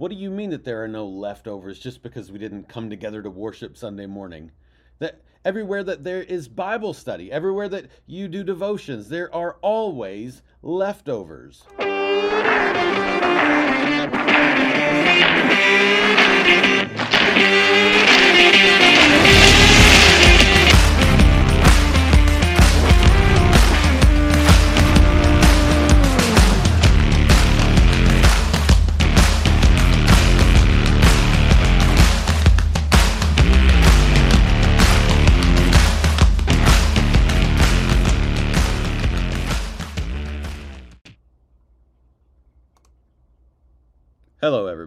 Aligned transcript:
What 0.00 0.10
do 0.10 0.16
you 0.16 0.30
mean 0.30 0.48
that 0.48 0.64
there 0.64 0.82
are 0.82 0.88
no 0.88 1.06
leftovers 1.06 1.78
just 1.78 2.02
because 2.02 2.32
we 2.32 2.38
didn't 2.38 2.70
come 2.70 2.88
together 2.88 3.20
to 3.20 3.28
worship 3.28 3.76
Sunday 3.76 4.06
morning? 4.06 4.50
That 4.98 5.20
everywhere 5.44 5.84
that 5.84 6.04
there 6.04 6.22
is 6.22 6.48
Bible 6.48 6.94
study, 6.94 7.30
everywhere 7.30 7.68
that 7.68 7.88
you 8.06 8.26
do 8.26 8.42
devotions, 8.42 9.10
there 9.10 9.30
are 9.34 9.58
always 9.60 10.40
leftovers. 10.62 11.64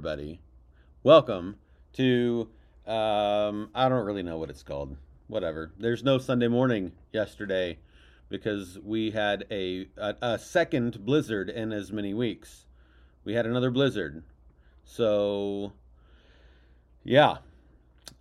Everybody. 0.05 0.41
Welcome 1.03 1.55
to, 1.93 2.49
um, 2.85 3.69
I 3.73 3.87
don't 3.87 4.05
really 4.05 4.21
know 4.21 4.37
what 4.37 4.49
it's 4.49 4.61
called. 4.61 4.97
Whatever. 5.27 5.71
There's 5.79 6.03
no 6.03 6.17
Sunday 6.17 6.49
morning 6.49 6.91
yesterday 7.13 7.77
because 8.27 8.77
we 8.83 9.11
had 9.11 9.45
a, 9.49 9.87
a, 9.95 10.15
a 10.21 10.39
second 10.39 11.05
blizzard 11.05 11.49
in 11.49 11.71
as 11.71 11.93
many 11.93 12.13
weeks. 12.13 12.65
We 13.23 13.33
had 13.33 13.45
another 13.45 13.71
blizzard. 13.71 14.23
So, 14.83 15.71
yeah. 17.05 17.37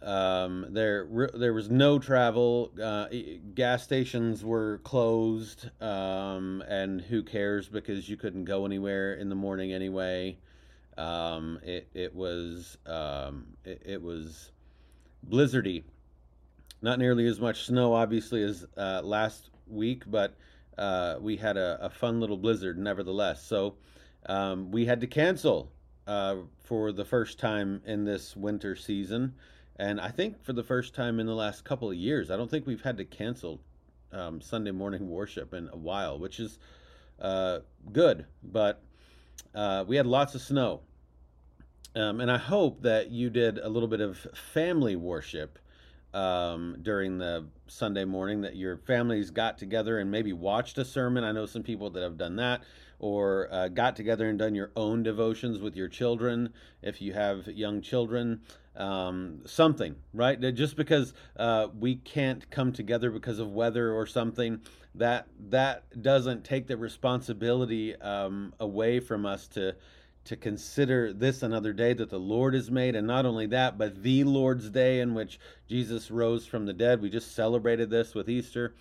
Um, 0.00 0.66
there, 0.70 1.08
there 1.34 1.52
was 1.52 1.68
no 1.68 1.98
travel. 1.98 2.70
Uh, 2.80 3.06
gas 3.56 3.82
stations 3.82 4.44
were 4.44 4.78
closed, 4.84 5.68
um, 5.82 6.62
and 6.68 7.00
who 7.00 7.24
cares 7.24 7.68
because 7.68 8.08
you 8.08 8.16
couldn't 8.16 8.44
go 8.44 8.66
anywhere 8.66 9.14
in 9.14 9.28
the 9.28 9.34
morning 9.34 9.72
anyway. 9.72 10.38
Um, 10.96 11.58
it 11.62 11.88
it 11.94 12.14
was 12.14 12.76
um, 12.86 13.46
it, 13.64 13.82
it, 13.84 14.02
was 14.02 14.50
blizzardy. 15.28 15.84
Not 16.82 16.98
nearly 16.98 17.26
as 17.26 17.40
much 17.40 17.64
snow, 17.64 17.94
obviously, 17.94 18.42
as 18.42 18.66
uh, 18.76 19.00
last 19.02 19.50
week, 19.66 20.02
but 20.06 20.34
uh, 20.76 21.16
we 21.20 21.36
had 21.36 21.56
a, 21.56 21.78
a, 21.80 21.90
fun 21.90 22.20
little 22.20 22.36
blizzard 22.36 22.78
nevertheless. 22.78 23.42
So 23.46 23.76
um, 24.26 24.70
we 24.70 24.84
had 24.84 25.00
to 25.00 25.06
cancel 25.06 25.70
uh, 26.06 26.36
for 26.64 26.92
the 26.92 27.04
first 27.04 27.38
time 27.38 27.80
in 27.86 28.04
this 28.04 28.36
winter 28.36 28.74
season, 28.74 29.34
and 29.76 30.00
I 30.00 30.08
think 30.08 30.42
for 30.44 30.52
the 30.52 30.64
first 30.64 30.94
time 30.94 31.20
in 31.20 31.26
the 31.26 31.34
last 31.34 31.64
couple 31.64 31.90
of 31.90 31.96
years. 31.96 32.30
I 32.30 32.36
don't 32.36 32.50
think 32.50 32.66
we've 32.66 32.82
had 32.82 32.98
to 32.98 33.04
cancel 33.04 33.60
um, 34.12 34.40
Sunday 34.40 34.72
morning 34.72 35.08
worship 35.08 35.54
in 35.54 35.70
a 35.72 35.76
while, 35.76 36.18
which 36.18 36.38
is 36.38 36.58
uh, 37.20 37.60
good, 37.92 38.26
but 38.42 38.82
uh, 39.54 39.84
we 39.86 39.96
had 39.96 40.06
lots 40.06 40.34
of 40.34 40.40
snow. 40.40 40.80
Um, 41.94 42.20
and 42.20 42.30
I 42.30 42.38
hope 42.38 42.82
that 42.82 43.10
you 43.10 43.28
did 43.28 43.58
a 43.58 43.68
little 43.68 43.88
bit 43.88 44.00
of 44.00 44.16
family 44.52 44.96
worship 44.96 45.58
um, 46.14 46.76
during 46.82 47.18
the 47.18 47.46
Sunday 47.66 48.04
morning, 48.04 48.42
that 48.42 48.56
your 48.56 48.76
families 48.76 49.30
got 49.30 49.58
together 49.58 49.98
and 49.98 50.10
maybe 50.10 50.32
watched 50.32 50.78
a 50.78 50.84
sermon. 50.84 51.24
I 51.24 51.32
know 51.32 51.46
some 51.46 51.62
people 51.62 51.90
that 51.90 52.02
have 52.02 52.16
done 52.16 52.36
that, 52.36 52.62
or 52.98 53.48
uh, 53.50 53.68
got 53.68 53.96
together 53.96 54.28
and 54.28 54.38
done 54.38 54.54
your 54.54 54.70
own 54.76 55.02
devotions 55.02 55.58
with 55.60 55.76
your 55.76 55.88
children 55.88 56.52
if 56.82 57.00
you 57.00 57.12
have 57.14 57.46
young 57.48 57.82
children. 57.82 58.40
Um, 58.74 59.42
something, 59.44 59.96
right? 60.14 60.40
Just 60.54 60.76
because 60.76 61.12
uh, 61.36 61.68
we 61.78 61.96
can't 61.96 62.50
come 62.50 62.72
together 62.72 63.10
because 63.10 63.38
of 63.38 63.52
weather 63.52 63.92
or 63.92 64.06
something, 64.06 64.62
that 64.94 65.26
that 65.50 66.02
doesn't 66.02 66.44
take 66.44 66.66
the 66.66 66.76
responsibility 66.78 67.94
um, 67.96 68.54
away 68.60 68.98
from 68.98 69.26
us 69.26 69.46
to 69.48 69.74
to 70.24 70.36
consider 70.36 71.12
this 71.12 71.42
another 71.42 71.72
day 71.72 71.92
that 71.92 72.08
the 72.08 72.18
Lord 72.18 72.54
has 72.54 72.70
made, 72.70 72.94
and 72.94 73.06
not 73.06 73.26
only 73.26 73.46
that, 73.46 73.76
but 73.76 74.02
the 74.02 74.22
Lord's 74.24 74.70
day 74.70 75.00
in 75.00 75.14
which 75.14 75.40
Jesus 75.68 76.10
rose 76.10 76.46
from 76.46 76.64
the 76.64 76.72
dead. 76.72 77.02
We 77.02 77.10
just 77.10 77.34
celebrated 77.34 77.90
this 77.90 78.14
with 78.14 78.30
Easter. 78.30 78.74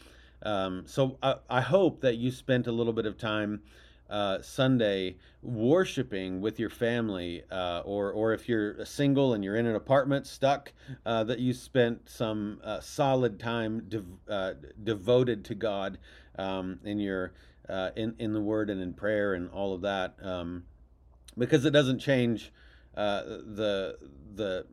Um, 0.43 0.83
so 0.85 1.17
I, 1.21 1.35
I, 1.49 1.61
hope 1.61 2.01
that 2.01 2.17
you 2.17 2.31
spent 2.31 2.65
a 2.65 2.71
little 2.71 2.93
bit 2.93 3.05
of 3.05 3.17
time 3.17 3.61
uh, 4.11 4.41
Sunday 4.41 5.15
worshiping 5.41 6.41
with 6.41 6.59
your 6.59 6.69
family, 6.69 7.43
uh, 7.49 7.81
or 7.85 8.11
or 8.11 8.33
if 8.33 8.49
you're 8.49 8.85
single 8.85 9.33
and 9.33 9.43
you're 9.43 9.55
in 9.55 9.65
an 9.65 9.75
apartment 9.75 10.27
stuck, 10.27 10.73
uh, 11.05 11.23
that 11.23 11.39
you 11.39 11.53
spent 11.53 12.09
some 12.09 12.59
uh, 12.63 12.81
solid 12.81 13.39
time 13.39 13.85
dev- 13.87 14.05
uh, 14.29 14.53
devoted 14.83 15.45
to 15.45 15.55
God 15.55 15.97
um, 16.37 16.79
in 16.83 16.99
your 16.99 17.31
uh, 17.69 17.91
in 17.95 18.13
in 18.19 18.33
the 18.33 18.41
Word 18.41 18.69
and 18.69 18.81
in 18.81 18.93
prayer 18.93 19.33
and 19.33 19.49
all 19.49 19.73
of 19.73 19.81
that. 19.81 20.15
Um, 20.21 20.65
because 21.37 21.63
it 21.63 21.71
doesn't 21.71 21.99
change 21.99 22.51
the 22.93 23.97
the 24.35 24.65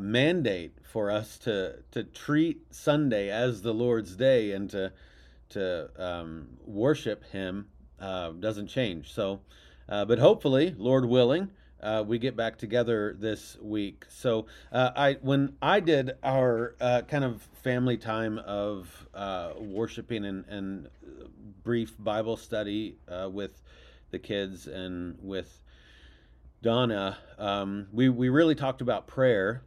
mandate 0.00 0.72
for 0.82 1.12
us 1.12 1.38
to 1.38 1.76
to 1.92 2.02
treat 2.02 2.74
Sunday 2.74 3.30
as 3.30 3.62
the 3.62 3.72
Lord's 3.72 4.16
day 4.16 4.50
and 4.50 4.68
to 4.70 4.92
to 5.50 5.90
um, 5.96 6.48
worship 6.66 7.24
Him 7.30 7.68
uh, 8.00 8.30
doesn't 8.30 8.68
change. 8.68 9.12
So, 9.12 9.40
uh, 9.88 10.04
but 10.04 10.18
hopefully, 10.18 10.74
Lord 10.76 11.04
willing, 11.04 11.50
uh, 11.82 12.04
we 12.06 12.18
get 12.18 12.36
back 12.36 12.58
together 12.58 13.16
this 13.18 13.56
week. 13.60 14.04
So, 14.08 14.46
uh, 14.72 14.90
I 14.96 15.12
when 15.20 15.56
I 15.62 15.80
did 15.80 16.12
our 16.22 16.74
kind 17.08 17.24
of 17.24 17.42
family 17.62 17.96
time 17.96 18.38
of 18.38 19.06
worshiping 19.58 20.24
and, 20.24 20.44
and 20.46 20.88
brief 21.62 21.94
Bible 21.98 22.36
study 22.36 22.96
with 23.30 23.60
the 24.10 24.18
kids 24.18 24.66
and 24.66 25.18
with 25.20 25.62
Donna, 26.62 27.16
um, 27.38 27.86
we 27.92 28.08
we 28.08 28.28
really 28.28 28.54
talked 28.54 28.82
about 28.82 29.06
prayer, 29.06 29.62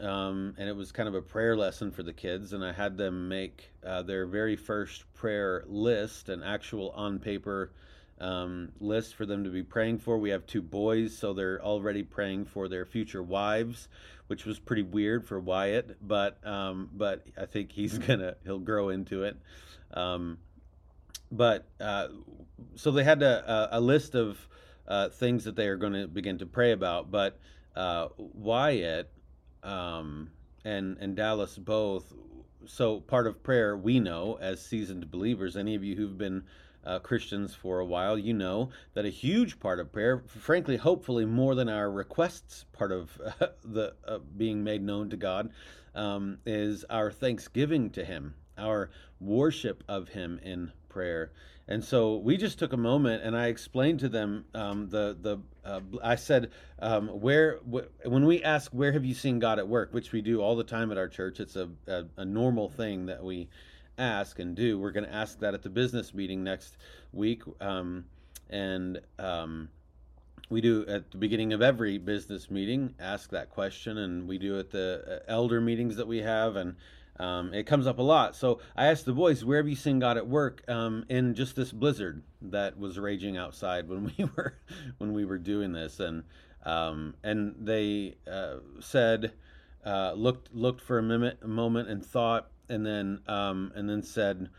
um, 0.00 0.54
and 0.58 0.68
it 0.68 0.76
was 0.76 0.92
kind 0.92 1.08
of 1.08 1.14
a 1.14 1.22
prayer 1.22 1.56
lesson 1.56 1.90
for 1.90 2.02
the 2.02 2.12
kids. 2.12 2.52
And 2.52 2.64
I 2.64 2.72
had 2.72 2.96
them 2.96 3.28
make 3.28 3.70
uh, 3.84 4.02
their 4.02 4.26
very 4.26 4.56
first 4.56 5.12
prayer 5.14 5.64
list, 5.66 6.28
an 6.28 6.42
actual 6.42 6.90
on 6.90 7.18
paper 7.18 7.72
um, 8.20 8.72
list 8.80 9.14
for 9.14 9.26
them 9.26 9.44
to 9.44 9.50
be 9.50 9.62
praying 9.62 9.98
for. 9.98 10.18
We 10.18 10.30
have 10.30 10.46
two 10.46 10.62
boys, 10.62 11.16
so 11.16 11.32
they're 11.32 11.62
already 11.62 12.02
praying 12.02 12.46
for 12.46 12.68
their 12.68 12.84
future 12.84 13.22
wives, 13.22 13.88
which 14.26 14.44
was 14.44 14.58
pretty 14.58 14.82
weird 14.82 15.26
for 15.26 15.38
Wyatt, 15.38 15.96
but 16.06 16.44
um, 16.46 16.90
but 16.92 17.24
I 17.36 17.46
think 17.46 17.72
he's 17.72 17.98
gonna 17.98 18.36
he'll 18.44 18.58
grow 18.58 18.88
into 18.88 19.22
it. 19.22 19.36
Um, 19.92 20.38
but 21.30 21.66
uh, 21.80 22.08
so 22.74 22.90
they 22.90 23.04
had 23.04 23.22
a, 23.22 23.68
a 23.72 23.80
list 23.80 24.14
of 24.14 24.38
uh, 24.86 25.10
things 25.10 25.44
that 25.44 25.56
they 25.56 25.68
are 25.68 25.76
going 25.76 25.92
to 25.92 26.08
begin 26.08 26.38
to 26.38 26.46
pray 26.46 26.72
about. 26.72 27.10
But 27.10 27.38
uh, 27.76 28.08
Wyatt 28.16 29.10
um, 29.68 30.30
and 30.64 30.96
and 30.98 31.14
Dallas 31.14 31.58
both. 31.58 32.12
So 32.66 33.00
part 33.00 33.26
of 33.26 33.42
prayer 33.42 33.76
we 33.76 34.00
know 34.00 34.38
as 34.40 34.60
seasoned 34.60 35.10
believers. 35.10 35.56
Any 35.56 35.74
of 35.74 35.84
you 35.84 35.94
who've 35.94 36.18
been 36.18 36.42
uh, 36.84 36.98
Christians 36.98 37.54
for 37.54 37.80
a 37.80 37.84
while, 37.84 38.18
you 38.18 38.32
know 38.32 38.70
that 38.94 39.04
a 39.04 39.10
huge 39.10 39.60
part 39.60 39.78
of 39.78 39.92
prayer, 39.92 40.22
frankly, 40.26 40.76
hopefully 40.76 41.24
more 41.24 41.54
than 41.54 41.68
our 41.68 41.90
requests, 41.90 42.64
part 42.72 42.92
of 42.92 43.20
uh, 43.40 43.48
the 43.64 43.94
uh, 44.06 44.18
being 44.36 44.64
made 44.64 44.82
known 44.82 45.10
to 45.10 45.16
God, 45.16 45.50
um, 45.94 46.38
is 46.46 46.84
our 46.88 47.10
thanksgiving 47.10 47.90
to 47.90 48.04
Him, 48.04 48.34
our 48.56 48.90
worship 49.20 49.84
of 49.88 50.08
Him 50.08 50.40
in 50.42 50.72
prayer. 50.88 51.32
And 51.66 51.84
so 51.84 52.16
we 52.16 52.38
just 52.38 52.58
took 52.58 52.72
a 52.72 52.78
moment, 52.78 53.22
and 53.22 53.36
I 53.36 53.48
explained 53.48 54.00
to 54.00 54.08
them 54.08 54.46
um, 54.54 54.88
the 54.88 55.16
the. 55.20 55.38
Uh, 55.68 55.80
I 56.02 56.14
said, 56.14 56.50
um, 56.78 57.08
"Where 57.08 57.58
wh- 57.58 58.06
when 58.06 58.24
we 58.24 58.42
ask 58.42 58.72
where 58.72 58.92
have 58.92 59.04
you 59.04 59.14
seen 59.14 59.38
God 59.38 59.58
at 59.58 59.68
work, 59.68 59.92
which 59.92 60.12
we 60.12 60.22
do 60.22 60.40
all 60.40 60.56
the 60.56 60.64
time 60.64 60.90
at 60.90 60.96
our 60.98 61.08
church, 61.08 61.40
it's 61.40 61.56
a 61.56 61.68
a, 61.86 62.04
a 62.16 62.24
normal 62.24 62.68
thing 62.68 63.06
that 63.06 63.22
we 63.22 63.48
ask 63.98 64.38
and 64.38 64.54
do. 64.56 64.78
We're 64.78 64.92
going 64.92 65.04
to 65.04 65.14
ask 65.14 65.40
that 65.40 65.54
at 65.54 65.62
the 65.62 65.68
business 65.68 66.14
meeting 66.14 66.42
next 66.42 66.76
week, 67.12 67.42
um, 67.60 68.04
and 68.48 69.00
um, 69.18 69.68
we 70.48 70.60
do 70.60 70.86
at 70.86 71.10
the 71.10 71.18
beginning 71.18 71.52
of 71.52 71.60
every 71.60 71.98
business 71.98 72.50
meeting 72.50 72.94
ask 72.98 73.30
that 73.30 73.50
question, 73.50 73.98
and 73.98 74.26
we 74.26 74.38
do 74.38 74.58
at 74.58 74.70
the 74.70 75.22
uh, 75.28 75.32
elder 75.32 75.60
meetings 75.60 75.96
that 75.96 76.06
we 76.06 76.18
have, 76.18 76.56
and 76.56 76.76
um, 77.18 77.52
it 77.52 77.64
comes 77.64 77.86
up 77.86 77.98
a 77.98 78.02
lot. 78.02 78.36
So 78.36 78.60
I 78.76 78.86
asked 78.86 79.04
the 79.04 79.12
boys, 79.12 79.44
"Where 79.44 79.58
have 79.58 79.68
you 79.68 79.76
seen 79.76 79.98
God 79.98 80.16
at 80.16 80.26
work 80.26 80.62
um, 80.68 81.04
in 81.08 81.34
just 81.34 81.56
this 81.56 81.72
blizzard 81.72 82.22
that 82.42 82.78
was 82.78 82.98
raging 82.98 83.36
outside 83.36 83.88
when 83.88 84.04
we 84.18 84.24
were 84.24 84.58
when 84.98 85.12
we 85.12 85.24
were 85.24 85.38
doing 85.38 85.72
this?" 85.72 86.00
And 86.00 86.24
um, 86.64 87.14
and 87.24 87.54
they 87.58 88.16
uh, 88.30 88.56
said, 88.80 89.32
uh, 89.84 90.12
looked 90.12 90.54
looked 90.54 90.80
for 90.80 90.98
a, 90.98 91.02
minute, 91.02 91.38
a 91.42 91.48
moment 91.48 91.88
and 91.88 92.04
thought, 92.04 92.50
and 92.68 92.86
then 92.86 93.20
um, 93.26 93.72
and 93.74 93.88
then 93.88 94.02
said, 94.02 94.50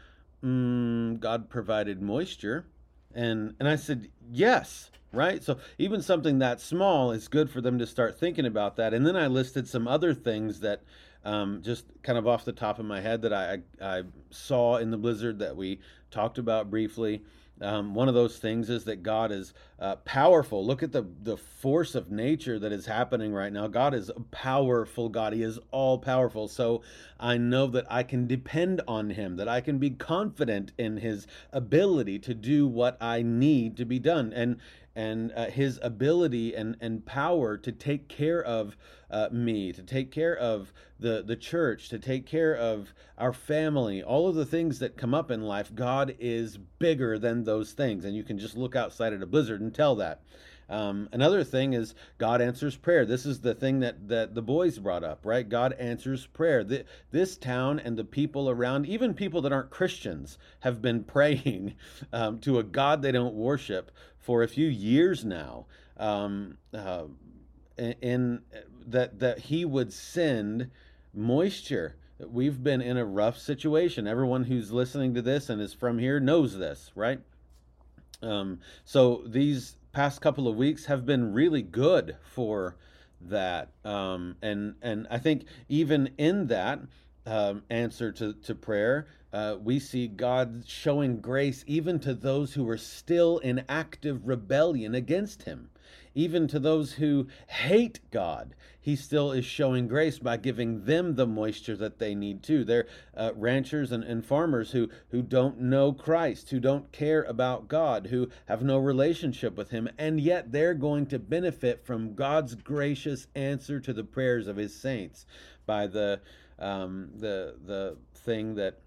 mm, 0.43 1.19
"God 1.19 1.49
provided 1.49 2.01
moisture," 2.01 2.65
and 3.13 3.55
and 3.59 3.67
I 3.67 3.75
said, 3.75 4.09
"Yes." 4.31 4.91
right? 5.11 5.43
So 5.43 5.57
even 5.79 6.03
something 6.03 6.37
that 6.37 6.61
small 6.61 7.11
is 7.11 7.27
good 7.27 7.49
for 7.49 7.61
them 7.61 7.79
to 7.79 7.87
start 7.87 8.19
thinking 8.19 8.45
about 8.45 8.75
that. 8.75 8.93
And 8.93 9.07
then 9.07 9.15
I 9.15 9.25
listed 9.25 9.67
some 9.67 9.87
other 9.87 10.13
things 10.13 10.59
that 10.59 10.83
um, 11.25 11.61
just 11.61 11.85
kind 12.03 12.17
of 12.17 12.27
off 12.27 12.45
the 12.45 12.53
top 12.53 12.79
of 12.79 12.85
my 12.85 13.01
head 13.01 13.21
that 13.23 13.33
I, 13.33 13.59
I 13.81 14.03
saw 14.29 14.77
in 14.77 14.91
the 14.91 14.97
blizzard 14.97 15.39
that 15.39 15.55
we 15.55 15.79
talked 16.11 16.37
about 16.37 16.69
briefly. 16.69 17.23
Um, 17.61 17.93
one 17.93 18.07
of 18.07 18.13
those 18.13 18.37
things 18.37 18.69
is 18.69 18.85
that 18.85 19.03
God 19.03 19.31
is 19.31 19.53
uh, 19.79 19.97
powerful. 19.97 20.65
Look 20.65 20.81
at 20.81 20.93
the 20.93 21.05
the 21.23 21.35
force 21.35 21.93
of 21.93 22.09
nature 22.09 22.57
that 22.57 22.71
is 22.71 22.85
happening 22.85 23.33
right 23.33 23.51
now. 23.51 23.67
God 23.67 23.93
is 23.93 24.09
a 24.09 24.21
powerful 24.31 25.09
God. 25.09 25.33
He 25.33 25.43
is 25.43 25.59
all 25.71 25.97
powerful. 25.97 26.47
So 26.47 26.81
I 27.19 27.37
know 27.37 27.67
that 27.67 27.85
I 27.89 28.03
can 28.03 28.27
depend 28.27 28.81
on 28.87 29.09
Him. 29.09 29.35
That 29.35 29.49
I 29.49 29.59
can 29.59 29.77
be 29.77 29.89
confident 29.89 30.71
in 30.77 30.97
His 30.97 31.27
ability 31.51 32.19
to 32.19 32.33
do 32.33 32.65
what 32.65 32.97
I 33.01 33.23
need 33.23 33.75
to 33.77 33.85
be 33.85 33.99
done. 33.99 34.31
And 34.31 34.57
and 34.99 35.31
uh, 35.33 35.45
his 35.45 35.79
ability 35.81 36.53
and, 36.53 36.75
and 36.81 37.05
power 37.05 37.55
to 37.55 37.71
take 37.71 38.09
care 38.09 38.43
of 38.43 38.75
uh, 39.09 39.29
me, 39.31 39.71
to 39.71 39.81
take 39.81 40.11
care 40.11 40.35
of 40.35 40.73
the, 40.99 41.23
the 41.25 41.37
church, 41.37 41.87
to 41.87 41.97
take 41.97 42.25
care 42.25 42.53
of 42.53 42.93
our 43.17 43.31
family, 43.31 44.03
all 44.03 44.27
of 44.27 44.35
the 44.35 44.45
things 44.45 44.79
that 44.79 44.97
come 44.97 45.13
up 45.13 45.31
in 45.31 45.41
life, 45.41 45.73
God 45.73 46.17
is 46.19 46.57
bigger 46.57 47.17
than 47.17 47.45
those 47.45 47.71
things. 47.71 48.03
And 48.03 48.13
you 48.13 48.23
can 48.23 48.37
just 48.37 48.57
look 48.57 48.75
outside 48.75 49.13
at 49.13 49.23
a 49.23 49.25
blizzard 49.25 49.61
and 49.61 49.73
tell 49.73 49.95
that. 49.95 50.21
Um, 50.69 51.09
another 51.11 51.43
thing 51.43 51.73
is 51.73 51.95
God 52.19 52.41
answers 52.41 52.75
prayer. 52.75 53.05
This 53.05 53.25
is 53.25 53.41
the 53.41 53.55
thing 53.55 53.79
that, 53.79 54.07
that 54.07 54.35
the 54.35 54.41
boys 54.41 54.77
brought 54.77 55.03
up, 55.03 55.25
right? 55.25 55.47
God 55.47 55.73
answers 55.73 56.27
prayer. 56.27 56.63
The, 56.63 56.85
this 57.11 57.37
town 57.37 57.79
and 57.79 57.97
the 57.97 58.03
people 58.03 58.49
around, 58.49 58.85
even 58.85 59.13
people 59.15 59.41
that 59.41 59.51
aren't 59.51 59.71
Christians, 59.71 60.37
have 60.59 60.81
been 60.81 61.03
praying 61.05 61.73
um, 62.13 62.39
to 62.39 62.59
a 62.59 62.63
God 62.63 63.01
they 63.01 63.11
don't 63.11 63.33
worship 63.33 63.91
for 64.19 64.43
a 64.43 64.47
few 64.47 64.67
years 64.67 65.25
now, 65.25 65.65
um, 65.97 66.57
uh, 66.73 67.05
in 67.77 68.41
that 68.85 69.19
that 69.19 69.39
he 69.39 69.65
would 69.65 69.91
send 69.91 70.69
moisture. 71.13 71.95
We've 72.19 72.61
been 72.61 72.81
in 72.81 72.97
a 72.97 73.05
rough 73.05 73.37
situation. 73.37 74.05
Everyone 74.05 74.43
who's 74.43 74.71
listening 74.71 75.13
to 75.13 75.21
this 75.21 75.49
and 75.49 75.61
is 75.61 75.73
from 75.73 75.97
here 75.97 76.19
knows 76.19 76.57
this, 76.57 76.91
right? 76.93 77.21
Um, 78.21 78.59
so 78.83 79.23
these 79.25 79.77
past 79.91 80.21
couple 80.21 80.47
of 80.47 80.55
weeks 80.55 80.85
have 80.85 81.05
been 81.05 81.33
really 81.33 81.61
good 81.61 82.15
for 82.21 82.75
that, 83.21 83.69
um, 83.83 84.35
and 84.41 84.75
and 84.81 85.07
I 85.09 85.17
think 85.17 85.45
even 85.67 86.11
in 86.17 86.47
that 86.47 86.79
um, 87.25 87.63
answer 87.69 88.11
to 88.13 88.33
to 88.33 88.55
prayer, 88.55 89.07
uh, 89.33 89.57
we 89.61 89.79
see 89.79 90.07
God 90.07 90.63
showing 90.67 91.19
grace 91.21 91.63
even 91.67 91.99
to 91.99 92.13
those 92.13 92.53
who 92.53 92.67
are 92.69 92.77
still 92.77 93.39
in 93.39 93.63
active 93.67 94.27
rebellion 94.27 94.95
against 94.95 95.43
Him. 95.43 95.69
Even 96.15 96.47
to 96.47 96.59
those 96.59 96.93
who 96.93 97.27
hate 97.47 97.99
God, 98.11 98.55
He 98.79 98.95
still 98.95 99.31
is 99.31 99.45
showing 99.45 99.87
grace 99.87 100.19
by 100.19 100.37
giving 100.37 100.85
them 100.85 101.15
the 101.15 101.27
moisture 101.27 101.75
that 101.77 101.99
they 101.99 102.15
need 102.15 102.43
too. 102.43 102.63
They're 102.63 102.87
uh, 103.15 103.31
ranchers 103.35 103.91
and, 103.91 104.03
and 104.03 104.25
farmers 104.25 104.71
who, 104.71 104.89
who 105.09 105.21
don't 105.21 105.59
know 105.59 105.93
Christ, 105.93 106.49
who 106.49 106.59
don't 106.59 106.91
care 106.91 107.23
about 107.23 107.67
God, 107.67 108.07
who 108.07 108.29
have 108.47 108.61
no 108.63 108.77
relationship 108.77 109.55
with 109.57 109.69
Him, 109.69 109.89
and 109.97 110.19
yet 110.19 110.51
they're 110.51 110.73
going 110.73 111.05
to 111.07 111.19
benefit 111.19 111.85
from 111.85 112.15
God's 112.15 112.55
gracious 112.55 113.27
answer 113.35 113.79
to 113.79 113.93
the 113.93 114.03
prayers 114.03 114.47
of 114.47 114.57
His 114.57 114.75
saints 114.75 115.25
by 115.65 115.87
the 115.87 116.21
um, 116.57 117.11
the 117.15 117.55
the 117.65 117.97
thing 118.15 118.55
that 118.55 118.79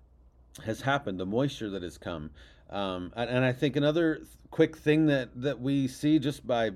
has 0.65 0.83
happened, 0.83 1.19
the 1.19 1.27
moisture 1.27 1.71
that 1.71 1.83
has 1.83 1.99
come. 1.99 2.31
Um, 2.71 3.13
and, 3.15 3.45
I 3.45 3.53
think 3.53 3.77
another 3.77 4.23
quick 4.51 4.77
thing 4.77 5.07
that, 5.07 5.29
that 5.43 5.61
we 5.61 5.89
see 5.89 6.19
just 6.19 6.47
by 6.47 6.71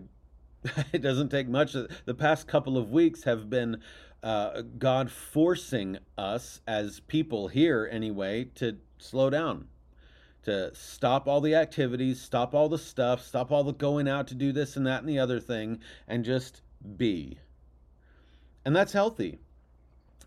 it 0.92 1.02
doesn't 1.02 1.30
take 1.30 1.48
much. 1.48 1.72
The 1.72 2.14
past 2.14 2.46
couple 2.46 2.76
of 2.76 2.90
weeks 2.90 3.24
have 3.24 3.48
been 3.50 3.80
uh, 4.22 4.62
God 4.78 5.10
forcing 5.10 5.98
us 6.16 6.60
as 6.66 7.00
people 7.00 7.48
here, 7.48 7.88
anyway, 7.90 8.44
to 8.56 8.78
slow 8.98 9.30
down, 9.30 9.68
to 10.44 10.74
stop 10.74 11.26
all 11.26 11.40
the 11.40 11.54
activities, 11.54 12.20
stop 12.20 12.54
all 12.54 12.68
the 12.68 12.78
stuff, 12.78 13.22
stop 13.22 13.52
all 13.52 13.64
the 13.64 13.72
going 13.72 14.08
out 14.08 14.26
to 14.28 14.34
do 14.34 14.52
this 14.52 14.76
and 14.76 14.86
that 14.86 15.00
and 15.00 15.08
the 15.08 15.18
other 15.18 15.40
thing, 15.40 15.80
and 16.08 16.24
just 16.24 16.62
be. 16.96 17.38
And 18.64 18.74
that's 18.74 18.92
healthy. 18.92 19.38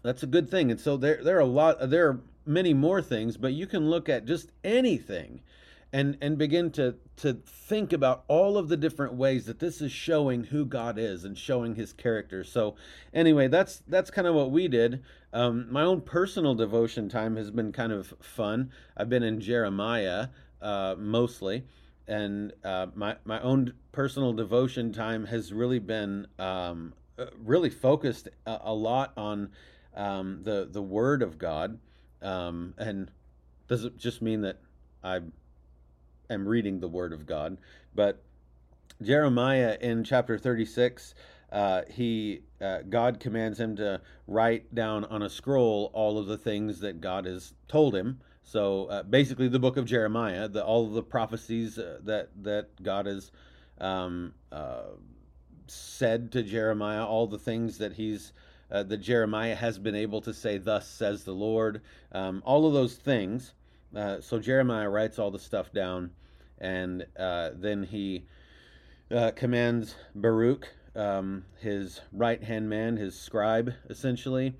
That's 0.02 0.24
a 0.24 0.28
good 0.28 0.50
thing. 0.50 0.72
And 0.72 0.80
so 0.80 0.96
there, 0.96 1.22
there 1.24 1.38
are 1.38 1.42
a 1.42 1.46
lot. 1.46 1.90
There 1.90 2.08
are 2.08 2.22
many 2.46 2.74
more 2.74 3.02
things, 3.02 3.36
but 3.36 3.54
you 3.54 3.68
can 3.68 3.90
look 3.90 4.08
at 4.08 4.26
just 4.26 4.50
anything 4.64 5.42
and 5.92 6.18
and 6.22 6.38
begin 6.38 6.72
to 6.72 6.96
to 7.18 7.34
think 7.34 7.92
about 7.92 8.24
all 8.28 8.58
of 8.58 8.70
the 8.70 8.78
different 8.78 9.14
ways 9.14 9.46
that 9.46 9.60
this 9.60 9.82
is 9.82 9.92
showing 9.92 10.46
who 10.46 10.66
God 10.66 10.98
is 10.98 11.24
and 11.26 11.38
showing 11.38 11.76
his 11.76 11.94
character. 11.94 12.44
So 12.44 12.76
anyway, 13.14 13.48
that's 13.48 13.82
that's 13.88 14.12
kind 14.12 14.28
of 14.28 14.36
what 14.36 14.52
we 14.52 14.68
did. 14.68 15.04
Um, 15.34 15.72
my 15.72 15.84
own 15.84 16.02
personal 16.02 16.56
devotion 16.56 17.10
time 17.10 17.36
has 17.36 17.52
been 17.52 17.72
kind 17.72 17.92
of 17.92 18.14
fun. 18.22 18.72
I've 18.96 19.10
been 19.10 19.24
in 19.24 19.42
Jeremiah 19.42 20.28
uh, 20.62 20.96
mostly, 20.98 21.66
and 22.08 22.54
uh, 22.64 22.88
my 22.96 23.18
my 23.26 23.42
own 23.42 23.74
personal 23.92 24.34
devotion 24.34 24.94
time 24.94 25.26
has 25.26 25.52
really 25.52 25.80
been 25.80 26.28
um, 26.38 26.94
uh, 27.18 27.26
really 27.44 27.70
focused 27.70 28.30
a, 28.46 28.60
a 28.64 28.74
lot 28.74 29.14
on 29.18 29.50
um, 29.96 30.42
the 30.44 30.68
the 30.72 30.82
Word 30.82 31.22
of 31.22 31.38
God 31.38 31.80
um, 32.22 32.74
and 32.78 33.12
does 33.68 33.86
it 33.86 33.98
just 33.98 34.22
mean 34.22 34.42
that 34.42 34.58
I 35.04 35.22
am 36.30 36.48
reading 36.48 36.80
the 36.80 36.88
Word 36.88 37.14
of 37.14 37.26
God? 37.26 37.58
But 37.96 38.22
Jeremiah 39.02 39.78
in 39.80 40.04
chapter 40.04 40.38
36, 40.38 41.16
uh, 41.52 41.82
he 41.90 42.42
uh, 42.62 42.80
God 42.90 43.20
commands 43.20 43.60
him 43.60 43.76
to 43.78 44.02
write 44.28 44.74
down 44.76 45.06
on 45.06 45.24
a 45.24 45.30
scroll 45.30 45.90
all 45.94 46.18
of 46.18 46.28
the 46.28 46.38
things 46.38 46.80
that 46.82 47.02
God 47.02 47.26
has 47.26 47.54
told 47.68 47.96
him. 47.96 48.20
So 48.44 48.86
uh, 48.86 49.04
basically, 49.04 49.48
the 49.48 49.60
book 49.60 49.78
of 49.78 49.86
Jeremiah, 49.86 50.48
the, 50.48 50.64
all 50.64 50.86
of 50.86 50.94
the 50.94 51.04
prophecies 51.04 51.78
uh, 51.78 52.00
that 52.04 52.30
that 52.44 52.82
God 52.82 53.06
has 53.06 53.32
um, 53.80 54.34
uh, 54.52 54.84
said 55.68 56.32
to 56.32 56.44
Jeremiah, 56.44 57.06
all 57.06 57.28
the 57.28 57.40
things 57.40 57.78
that 57.78 57.94
He's 57.94 58.34
uh, 58.72 58.84
that 58.84 58.98
Jeremiah 58.98 59.56
has 59.56 59.80
been 59.80 59.96
able 59.96 60.22
to 60.22 60.34
say, 60.34 60.58
Thus 60.58 60.88
says 60.88 61.24
the 61.24 61.34
Lord, 61.34 61.82
um, 62.12 62.42
all 62.46 62.68
of 62.68 62.74
those 62.74 62.96
things. 62.96 63.54
Uh, 63.96 64.22
so 64.22 64.40
Jeremiah 64.40 64.90
writes 64.90 65.18
all 65.20 65.32
the 65.32 65.40
stuff 65.40 65.72
down, 65.72 66.12
and 66.60 67.06
uh, 67.18 67.52
then 67.56 67.84
he 67.84 68.26
uh, 69.12 69.32
commands 69.32 69.96
Baruch, 70.14 70.68
um, 70.96 71.46
his 71.60 72.02
right 72.12 72.44
hand 72.44 72.70
man, 72.70 72.98
his 72.98 73.20
scribe, 73.20 73.74
essentially. 73.90 74.56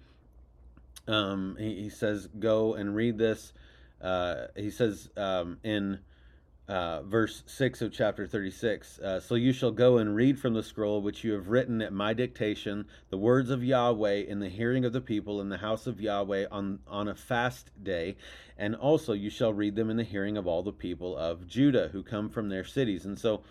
Um, 1.08 1.56
he, 1.60 1.84
he, 1.84 1.90
says, 1.90 2.28
Go 2.40 2.74
and 2.74 2.96
read 2.96 3.18
this. 3.18 3.54
Uh, 4.02 4.48
he 4.56 4.72
says 4.72 5.10
um, 5.18 5.58
in 5.64 6.00
uh, 6.70 7.02
verse 7.02 7.42
6 7.48 7.82
of 7.82 7.92
chapter 7.92 8.28
36. 8.28 9.00
Uh, 9.00 9.20
so 9.20 9.34
you 9.34 9.52
shall 9.52 9.72
go 9.72 9.98
and 9.98 10.16
read 10.16 10.40
from 10.40 10.54
the 10.54 10.62
scroll 10.62 11.02
which 11.02 11.24
you 11.24 11.34
have 11.34 11.48
written 11.48 11.82
at 11.82 11.92
my 11.92 12.14
dictation 12.14 12.86
the 13.10 13.18
words 13.18 13.50
of 13.50 13.64
Yahweh 13.64 14.26
in 14.28 14.40
the 14.40 14.50
hearing 14.50 14.86
of 14.86 14.94
the 14.94 15.02
people 15.02 15.42
in 15.42 15.50
the 15.50 15.58
house 15.58 15.88
of 15.88 16.00
Yahweh 16.00 16.46
on, 16.52 16.80
on 16.88 17.08
a 17.08 17.16
fast 17.16 17.72
day. 17.84 18.16
And 18.56 18.76
also 18.76 19.14
you 19.14 19.32
shall 19.32 19.52
read 19.52 19.76
them 19.76 19.90
in 19.90 19.98
the 19.98 20.04
hearing 20.04 20.38
of 20.38 20.46
all 20.46 20.62
the 20.62 20.72
people 20.72 21.18
of 21.18 21.48
Judah 21.48 21.90
who 21.92 22.04
come 22.04 22.30
from 22.30 22.50
their 22.50 22.64
cities. 22.64 23.04
And 23.04 23.18
so, 23.18 23.42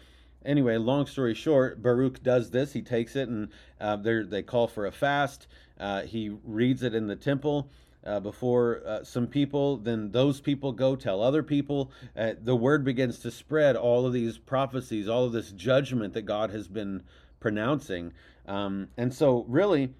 anyway, 0.44 0.76
long 0.76 1.06
story 1.06 1.34
short, 1.34 1.82
Baruch 1.82 2.22
does 2.22 2.50
this. 2.50 2.72
He 2.72 2.82
takes 2.82 3.16
it 3.16 3.28
and 3.28 3.48
uh, 3.80 3.96
they 3.96 4.42
call 4.42 4.68
for 4.68 4.86
a 4.86 4.92
fast. 4.92 5.48
Uh, 5.80 6.02
he 6.02 6.30
reads 6.44 6.84
it 6.84 6.94
in 6.94 7.08
the 7.08 7.16
temple 7.16 7.68
uh, 8.04 8.20
before 8.20 8.82
uh, 8.86 9.04
some 9.04 9.26
people, 9.26 9.76
then 9.76 10.12
those 10.12 10.40
people 10.40 10.72
go 10.72 10.96
tell 10.96 11.22
other 11.22 11.42
people. 11.42 11.90
Uh, 12.16 12.32
the 12.40 12.56
word 12.56 12.84
begins 12.84 13.18
to 13.20 13.30
spread 13.30 13.76
all 13.76 14.06
of 14.06 14.12
these 14.12 14.38
prophecies, 14.38 15.08
all 15.08 15.24
of 15.24 15.32
this 15.32 15.52
judgment 15.52 16.14
that 16.14 16.22
God 16.22 16.50
has 16.50 16.68
been 16.68 17.02
pronouncing. 17.40 18.12
Um, 18.46 18.88
and 18.96 19.12
so, 19.12 19.44
really, 19.48 19.94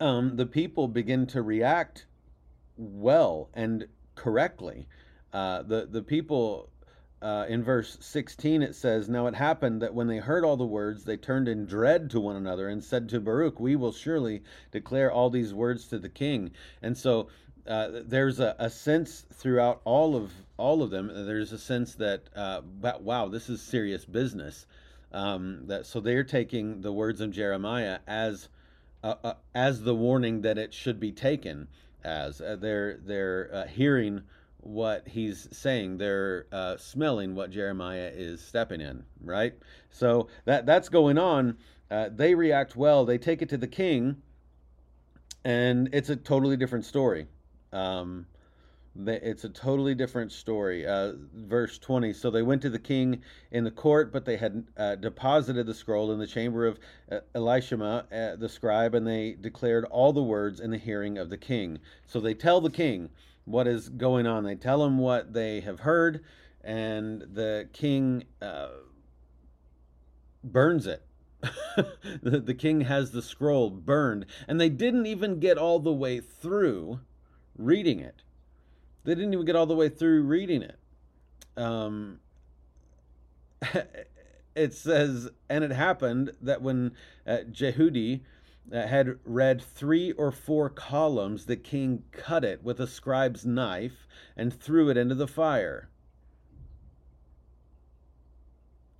um, 0.00 0.36
the 0.36 0.46
people 0.46 0.86
begin 0.88 1.26
to 1.28 1.42
react 1.42 2.06
well 2.76 3.48
and 3.54 3.88
correctly. 4.14 4.86
Uh, 5.32 5.62
the 5.62 5.86
the 5.90 6.02
people 6.02 6.70
uh, 7.20 7.46
in 7.48 7.64
verse 7.64 7.98
16 8.00 8.62
it 8.62 8.74
says, 8.74 9.08
Now 9.08 9.26
it 9.26 9.34
happened 9.34 9.82
that 9.82 9.94
when 9.94 10.06
they 10.06 10.18
heard 10.18 10.44
all 10.44 10.56
the 10.56 10.64
words, 10.64 11.04
they 11.04 11.16
turned 11.16 11.48
in 11.48 11.66
dread 11.66 12.10
to 12.10 12.20
one 12.20 12.36
another 12.36 12.68
and 12.68 12.82
said 12.82 13.08
to 13.08 13.20
Baruch, 13.20 13.58
We 13.58 13.76
will 13.76 13.92
surely 13.92 14.42
declare 14.70 15.10
all 15.10 15.28
these 15.30 15.52
words 15.52 15.86
to 15.88 15.98
the 15.98 16.08
king. 16.08 16.52
And 16.80 16.96
so 16.96 17.28
uh, 17.66 18.02
there's 18.06 18.40
a, 18.40 18.54
a, 18.58 18.70
sense 18.70 19.26
throughout 19.34 19.80
all 19.84 20.16
of 20.16 20.32
all 20.56 20.82
of 20.82 20.90
them. 20.90 21.10
There's 21.12 21.52
a 21.52 21.58
sense 21.58 21.96
that 21.96 22.22
uh, 22.34 22.62
wow, 23.00 23.28
this 23.28 23.50
is 23.50 23.60
serious 23.60 24.04
business. 24.04 24.66
Um, 25.12 25.66
that 25.66 25.86
so 25.86 26.00
they're 26.00 26.24
taking 26.24 26.80
the 26.80 26.92
words 26.92 27.20
of 27.20 27.30
Jeremiah 27.30 27.98
as 28.06 28.48
uh, 29.02 29.14
uh, 29.22 29.34
as 29.54 29.82
the 29.82 29.94
warning 29.94 30.42
that 30.42 30.56
it 30.56 30.72
should 30.72 30.98
be 30.98 31.12
taken 31.12 31.68
as. 32.04 32.40
Uh, 32.40 32.56
they're 32.58 32.98
they're 33.04 33.66
hearing 33.68 34.22
what 34.60 35.08
he's 35.08 35.48
saying. 35.52 35.98
They're 35.98 36.46
uh, 36.52 36.76
smelling 36.76 37.34
what 37.34 37.50
Jeremiah 37.50 38.10
is 38.14 38.40
stepping 38.40 38.80
in, 38.80 39.04
right? 39.22 39.54
So 39.90 40.28
that 40.44 40.66
that's 40.66 40.88
going 40.88 41.18
on. 41.18 41.56
Uh, 41.90 42.10
they 42.14 42.34
react 42.34 42.76
well. 42.76 43.04
They 43.04 43.18
take 43.18 43.40
it 43.42 43.48
to 43.50 43.56
the 43.56 43.68
king, 43.68 44.16
and 45.44 45.88
it's 45.92 46.10
a 46.10 46.16
totally 46.16 46.56
different 46.56 46.84
story. 46.84 47.26
Um, 47.72 48.26
it's 49.06 49.44
a 49.44 49.48
totally 49.48 49.94
different 49.94 50.32
story. 50.32 50.86
Uh, 50.86 51.12
verse 51.34 51.78
20. 51.78 52.12
So 52.12 52.30
they 52.30 52.42
went 52.42 52.62
to 52.62 52.70
the 52.70 52.78
king 52.78 53.22
in 53.52 53.64
the 53.64 53.70
court, 53.70 54.12
but 54.12 54.24
they 54.24 54.36
had 54.36 54.66
uh, 54.76 54.96
deposited 54.96 55.66
the 55.66 55.74
scroll 55.74 56.10
in 56.12 56.18
the 56.18 56.26
chamber 56.26 56.66
of 56.66 56.78
uh, 57.10 57.20
Elishama, 57.34 58.04
uh, 58.12 58.36
the 58.36 58.48
scribe, 58.48 58.94
and 58.94 59.06
they 59.06 59.36
declared 59.40 59.84
all 59.84 60.12
the 60.12 60.22
words 60.22 60.60
in 60.60 60.70
the 60.70 60.78
hearing 60.78 61.16
of 61.16 61.30
the 61.30 61.36
king. 61.36 61.78
So 62.06 62.18
they 62.18 62.34
tell 62.34 62.60
the 62.60 62.70
king 62.70 63.10
what 63.48 63.66
is 63.66 63.88
going 63.88 64.26
on. 64.26 64.44
They 64.44 64.54
tell 64.54 64.84
him 64.84 64.98
what 64.98 65.32
they 65.32 65.60
have 65.60 65.80
heard, 65.80 66.24
and 66.62 67.22
the 67.22 67.68
king 67.72 68.24
uh, 68.40 68.68
burns 70.42 70.86
it. 70.86 71.02
the, 72.22 72.40
the 72.40 72.54
king 72.54 72.82
has 72.82 73.12
the 73.12 73.22
scroll 73.22 73.70
burned, 73.70 74.26
and 74.46 74.60
they 74.60 74.68
didn't 74.68 75.06
even 75.06 75.38
get 75.38 75.56
all 75.56 75.78
the 75.78 75.92
way 75.92 76.20
through 76.20 77.00
reading 77.56 78.00
it 78.00 78.22
they 79.08 79.14
didn't 79.14 79.32
even 79.32 79.46
get 79.46 79.56
all 79.56 79.64
the 79.64 79.74
way 79.74 79.88
through 79.88 80.22
reading 80.24 80.60
it. 80.60 80.78
Um, 81.56 82.20
it 84.54 84.74
says, 84.74 85.30
and 85.48 85.64
it 85.64 85.70
happened 85.70 86.32
that 86.42 86.60
when 86.60 86.92
uh, 87.26 87.38
Jehudi 87.50 88.20
uh, 88.72 88.86
had 88.86 89.18
read 89.24 89.62
three 89.62 90.12
or 90.12 90.30
four 90.30 90.68
columns, 90.68 91.46
the 91.46 91.56
king 91.56 92.04
cut 92.12 92.44
it 92.44 92.62
with 92.62 92.80
a 92.80 92.86
scribe's 92.86 93.44
knife 93.46 94.06
and 94.36 94.52
threw 94.52 94.90
it 94.90 94.96
into 94.96 95.14
the 95.14 95.28
fire. 95.28 95.88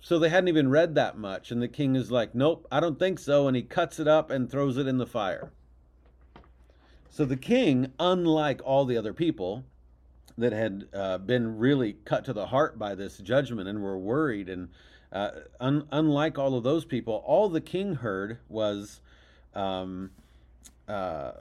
So 0.01 0.17
they 0.17 0.29
hadn't 0.29 0.47
even 0.47 0.69
read 0.69 0.95
that 0.95 1.17
much, 1.17 1.51
and 1.51 1.61
the 1.61 1.67
king 1.67 1.95
is 1.95 2.09
like, 2.09 2.33
Nope, 2.33 2.65
I 2.71 2.79
don't 2.79 2.97
think 2.97 3.19
so. 3.19 3.47
And 3.47 3.55
he 3.55 3.61
cuts 3.61 3.99
it 3.99 4.07
up 4.07 4.31
and 4.31 4.49
throws 4.49 4.77
it 4.77 4.87
in 4.87 4.97
the 4.97 5.05
fire. 5.05 5.51
So 7.09 7.25
the 7.25 7.35
king, 7.35 7.91
unlike 7.99 8.61
all 8.63 8.85
the 8.85 8.97
other 8.97 9.13
people, 9.13 9.65
that 10.39 10.53
had 10.53 10.87
uh, 10.93 11.17
been 11.17 11.57
really 11.57 11.97
cut 12.05 12.23
to 12.25 12.33
the 12.33 12.47
heart 12.47 12.79
by 12.79 12.95
this 12.95 13.17
judgment 13.17 13.67
and 13.67 13.81
were 13.81 13.97
worried. 13.97 14.47
And 14.47 14.69
uh, 15.11 15.31
un- 15.59 15.87
unlike 15.91 16.39
all 16.39 16.55
of 16.55 16.63
those 16.63 16.85
people, 16.85 17.21
all 17.25 17.49
the 17.49 17.61
king 17.61 17.95
heard 17.95 18.39
was 18.47 19.01
um, 19.53 20.11
uh, 20.87 21.31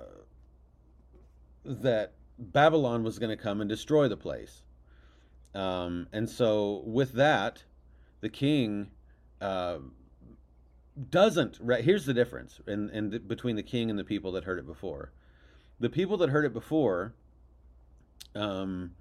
that 1.65 2.13
Babylon 2.39 3.03
was 3.03 3.19
going 3.19 3.37
to 3.37 3.43
come 3.43 3.61
and 3.61 3.69
destroy 3.69 4.09
the 4.09 4.17
place. 4.17 4.63
Um, 5.55 6.07
and 6.13 6.29
so, 6.29 6.83
with 6.85 7.13
that, 7.15 7.65
the 8.21 8.29
king 8.29 8.89
uh, 9.41 9.79
doesn't. 11.11 11.59
Right, 11.61 11.85
here's 11.85 12.07
the 12.07 12.15
difference 12.15 12.61
in, 12.67 12.91
in 12.91 13.11
the, 13.11 13.19
between 13.19 13.57
the 13.57 13.63
king 13.63 13.91
and 13.91 13.99
the 13.99 14.05
people 14.05 14.33
that 14.33 14.45
heard 14.45 14.59
it 14.59 14.67
before. 14.67 15.13
The 15.81 15.91
people 15.91 16.17
that 16.19 16.31
heard 16.31 16.45
it 16.45 16.53
before 16.53 17.15
um, 18.35 18.93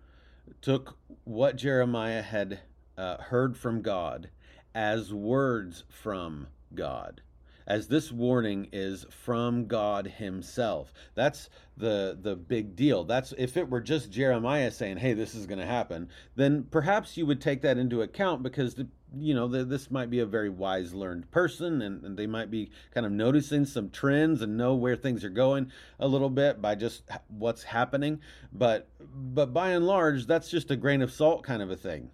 took 0.61 0.97
what 1.23 1.57
Jeremiah 1.57 2.21
had 2.21 2.59
uh, 2.97 3.17
heard 3.17 3.57
from 3.57 3.81
God 3.81 4.29
as 4.73 5.13
words 5.13 5.83
from 5.89 6.47
God 6.73 7.21
as 7.67 7.88
this 7.88 8.12
warning 8.12 8.69
is 8.71 9.05
from 9.09 9.67
God 9.67 10.07
himself. 10.07 10.93
That's 11.13 11.50
the 11.75 12.17
the 12.19 12.36
big 12.36 12.75
deal. 12.75 13.03
That's 13.03 13.33
if 13.38 13.57
it 13.57 13.69
were 13.69 13.81
just 13.81 14.09
Jeremiah 14.09 14.71
saying, 14.71 14.97
"Hey, 14.97 15.13
this 15.13 15.36
is 15.36 15.45
going 15.45 15.59
to 15.59 15.65
happen," 15.65 16.09
then 16.36 16.63
perhaps 16.63 17.17
you 17.17 17.25
would 17.25 17.41
take 17.41 17.62
that 17.62 17.77
into 17.77 18.01
account 18.01 18.41
because 18.41 18.75
the, 18.75 18.88
you 19.15 19.33
know 19.33 19.47
this 19.47 19.91
might 19.91 20.09
be 20.09 20.19
a 20.19 20.25
very 20.25 20.50
wise, 20.50 20.93
learned 20.93 21.29
person, 21.29 21.81
and, 21.81 22.03
and, 22.03 22.17
they 22.17 22.25
might 22.25 22.50
be 22.50 22.71
kind 22.93 23.05
of 23.05 23.12
noticing 23.12 23.65
some 23.65 23.89
trends 23.89 24.41
and 24.41 24.57
know 24.57 24.74
where 24.74 24.95
things 24.95 25.24
are 25.24 25.29
going 25.29 25.71
a 26.00 26.07
little 26.07 26.29
bit 26.29 26.62
by 26.62 26.74
just 26.74 27.03
what's 27.27 27.63
happening. 27.63 28.19
But 28.51 28.88
but 29.13 29.53
by 29.53 29.71
and 29.71 29.86
large, 29.86 30.25
that's 30.25 30.50
just 30.50 30.71
a 30.71 30.75
grain 30.77 31.01
of 31.01 31.12
salt 31.12 31.43
kind 31.43 31.62
of 31.62 31.69
a 31.69 31.75
thing. 31.75 32.12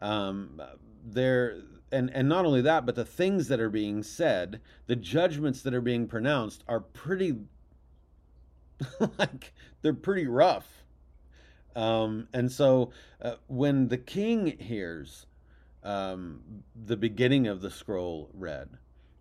Um, 0.00 0.60
there 1.04 1.58
and 1.90 2.10
and 2.14 2.28
not 2.28 2.44
only 2.44 2.60
that, 2.62 2.86
but 2.86 2.94
the 2.94 3.04
things 3.04 3.48
that 3.48 3.60
are 3.60 3.70
being 3.70 4.02
said, 4.02 4.60
the 4.86 4.96
judgments 4.96 5.62
that 5.62 5.74
are 5.74 5.80
being 5.80 6.06
pronounced 6.06 6.64
are 6.68 6.80
pretty 6.80 7.36
like 9.18 9.52
they're 9.82 9.94
pretty 9.94 10.26
rough. 10.26 10.84
Um, 11.74 12.28
and 12.32 12.50
so 12.50 12.90
uh, 13.22 13.36
when 13.46 13.88
the 13.88 13.98
king 13.98 14.58
hears 14.58 15.26
um, 15.84 16.40
the 16.74 16.96
beginning 16.96 17.46
of 17.46 17.60
the 17.60 17.70
scroll 17.70 18.30
read, 18.34 18.68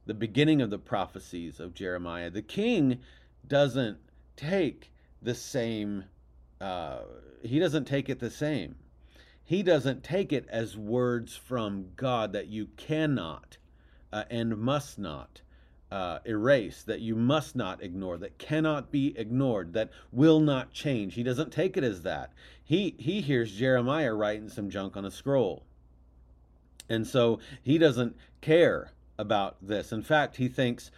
the 0.05 0.13
beginning 0.13 0.61
of 0.61 0.69
the 0.69 0.79
prophecies 0.79 1.59
of 1.59 1.73
Jeremiah, 1.73 2.29
the 2.29 2.41
king 2.41 2.99
doesn't 3.47 3.97
take 4.35 4.91
the 5.21 5.35
same. 5.35 6.05
Uh, 6.59 6.99
he 7.43 7.59
doesn't 7.59 7.85
take 7.85 8.09
it 8.09 8.19
the 8.19 8.31
same 8.31 8.75
he 9.47 9.63
doesn't 9.63 10.03
take 10.03 10.33
it 10.33 10.45
as 10.49 10.75
words 10.75 11.37
from 11.37 11.85
God 11.95 12.33
that 12.33 12.47
you 12.47 12.67
cannot 12.75 13.57
uh, 14.11 14.25
and 14.29 14.57
must 14.57 14.99
not 14.99 15.39
uh, 15.89 16.19
erase, 16.25 16.83
that 16.83 16.99
you 16.99 17.15
must 17.15 17.55
not 17.55 17.81
ignore, 17.81 18.17
that 18.17 18.37
cannot 18.37 18.91
be 18.91 19.17
ignored, 19.17 19.71
that 19.71 19.89
will 20.11 20.41
not 20.41 20.73
change. 20.73 21.13
He 21.13 21.23
doesn't 21.23 21.53
take 21.53 21.77
it 21.77 21.85
as 21.85 22.01
that. 22.01 22.33
He 22.61 22.93
he 22.99 23.21
hears 23.21 23.53
Jeremiah 23.53 24.13
writing 24.13 24.49
some 24.49 24.69
junk 24.69 24.97
on 24.97 25.05
a 25.05 25.11
scroll, 25.11 25.63
and 26.89 27.07
so 27.07 27.39
he 27.63 27.77
doesn't 27.77 28.17
care 28.41 28.91
about 29.17 29.55
this. 29.65 29.93
In 29.93 30.03
fact, 30.03 30.35
he 30.35 30.49
thinks, 30.49 30.91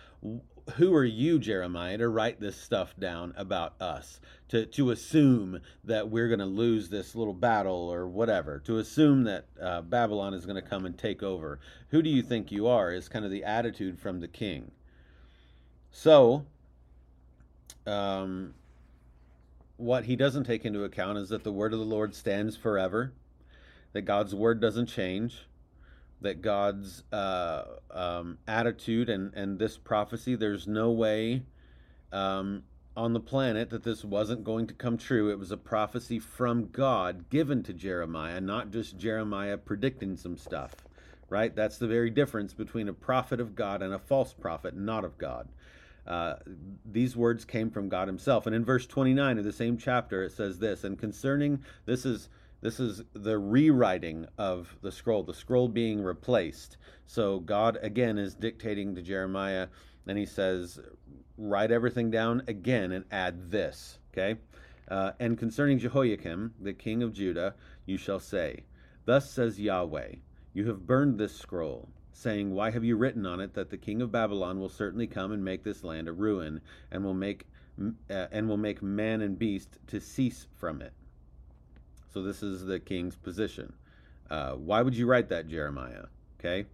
who 0.77 0.93
are 0.95 1.05
you, 1.05 1.39
Jeremiah, 1.39 1.97
to 1.97 2.09
write 2.09 2.39
this 2.39 2.55
stuff 2.55 2.95
down 2.97 3.33
about 3.35 3.79
us? 3.81 4.19
To, 4.49 4.65
to 4.65 4.89
assume 4.89 5.61
that 5.83 6.09
we're 6.09 6.27
going 6.27 6.39
to 6.39 6.45
lose 6.45 6.89
this 6.89 7.13
little 7.13 7.35
battle 7.35 7.87
or 7.91 8.07
whatever, 8.07 8.59
to 8.65 8.79
assume 8.79 9.25
that 9.25 9.45
uh, 9.61 9.81
Babylon 9.81 10.33
is 10.33 10.45
going 10.45 10.61
to 10.61 10.67
come 10.67 10.85
and 10.87 10.97
take 10.97 11.21
over. 11.21 11.59
Who 11.89 12.01
do 12.01 12.09
you 12.09 12.23
think 12.23 12.51
you 12.51 12.65
are? 12.65 12.91
Is 12.91 13.07
kind 13.07 13.25
of 13.25 13.31
the 13.31 13.43
attitude 13.43 13.99
from 13.99 14.21
the 14.21 14.27
king. 14.27 14.71
So, 15.91 16.45
um, 17.85 18.55
what 19.77 20.05
he 20.05 20.15
doesn't 20.15 20.45
take 20.45 20.65
into 20.65 20.83
account 20.83 21.17
is 21.19 21.29
that 21.29 21.43
the 21.43 21.51
word 21.51 21.73
of 21.73 21.79
the 21.79 21.85
Lord 21.85 22.15
stands 22.15 22.57
forever, 22.57 23.13
that 23.93 24.01
God's 24.01 24.33
word 24.33 24.59
doesn't 24.59 24.87
change, 24.87 25.45
that 26.21 26.41
God's 26.41 27.03
uh, 27.11 27.63
um, 27.91 28.37
attitude 28.47 29.09
and, 29.09 29.33
and 29.33 29.57
this 29.57 29.77
prophecy, 29.77 30.35
there's 30.35 30.67
no 30.67 30.91
way 30.91 31.43
um, 32.11 32.63
on 32.97 33.13
the 33.13 33.19
planet 33.19 33.69
that 33.69 33.83
this 33.83 34.03
wasn't 34.03 34.43
going 34.43 34.67
to 34.67 34.73
come 34.73 34.97
true. 34.97 35.31
It 35.31 35.39
was 35.39 35.51
a 35.51 35.57
prophecy 35.57 36.19
from 36.19 36.69
God 36.71 37.29
given 37.29 37.63
to 37.63 37.73
Jeremiah, 37.73 38.41
not 38.41 38.71
just 38.71 38.97
Jeremiah 38.97 39.57
predicting 39.57 40.17
some 40.17 40.37
stuff, 40.37 40.75
right? 41.29 41.55
That's 41.55 41.77
the 41.77 41.87
very 41.87 42.09
difference 42.09 42.53
between 42.53 42.89
a 42.89 42.93
prophet 42.93 43.39
of 43.39 43.55
God 43.55 43.81
and 43.81 43.93
a 43.93 43.99
false 43.99 44.33
prophet, 44.33 44.75
not 44.75 45.05
of 45.05 45.17
God. 45.17 45.47
Uh, 46.05 46.35
these 46.83 47.15
words 47.15 47.45
came 47.45 47.69
from 47.69 47.87
God 47.87 48.07
Himself. 48.07 48.47
And 48.47 48.55
in 48.55 48.65
verse 48.65 48.87
29 48.87 49.37
of 49.37 49.43
the 49.45 49.53
same 49.53 49.77
chapter, 49.77 50.23
it 50.23 50.31
says 50.31 50.57
this, 50.57 50.83
and 50.83 50.97
concerning, 50.97 51.63
this 51.85 52.05
is 52.05 52.29
this 52.61 52.79
is 52.79 53.01
the 53.13 53.37
rewriting 53.37 54.25
of 54.37 54.75
the 54.81 54.91
scroll, 54.91 55.23
the 55.23 55.33
scroll 55.33 55.67
being 55.67 56.01
replaced. 56.01 56.77
So 57.05 57.39
God 57.39 57.77
again 57.81 58.17
is 58.17 58.35
dictating 58.35 58.95
to 58.95 59.01
Jeremiah, 59.01 59.67
and 60.07 60.17
he 60.17 60.25
says, 60.25 60.79
Write 61.37 61.71
everything 61.71 62.11
down 62.11 62.43
again 62.47 62.91
and 62.91 63.05
add 63.11 63.49
this. 63.49 63.99
Okay? 64.11 64.39
Uh, 64.89 65.11
and 65.19 65.37
concerning 65.37 65.79
Jehoiakim, 65.79 66.53
the 66.59 66.73
king 66.73 67.01
of 67.03 67.13
Judah, 67.13 67.55
you 67.85 67.97
shall 67.97 68.19
say, 68.19 68.63
Thus 69.05 69.31
says 69.31 69.59
Yahweh, 69.59 70.15
You 70.53 70.67
have 70.67 70.85
burned 70.85 71.17
this 71.17 71.35
scroll, 71.35 71.89
saying, 72.11 72.53
Why 72.53 72.71
have 72.71 72.83
you 72.83 72.97
written 72.97 73.25
on 73.25 73.39
it 73.39 73.53
that 73.53 73.69
the 73.69 73.77
king 73.77 74.01
of 74.01 74.11
Babylon 74.11 74.59
will 74.59 74.69
certainly 74.69 75.07
come 75.07 75.31
and 75.31 75.45
make 75.45 75.63
this 75.63 75.83
land 75.83 76.07
a 76.07 76.13
ruin, 76.13 76.61
and 76.91 77.03
will 77.03 77.13
make 77.13 77.45
uh, 78.09 78.27
and 78.31 78.49
will 78.49 78.57
make 78.57 78.81
man 78.81 79.21
and 79.21 79.39
beast 79.39 79.77
to 79.87 80.01
cease 80.01 80.47
from 80.55 80.81
it. 80.81 80.91
So 82.11 82.23
this 82.23 82.41
is 82.41 82.65
the 82.65 82.79
king's 82.79 83.15
position. 83.15 83.73
Uh, 84.29 84.53
why 84.53 84.81
would 84.81 84.95
you 84.95 85.05
write 85.05 85.29
that, 85.29 85.47
Jeremiah? 85.47 86.05
Okay. 86.39 86.65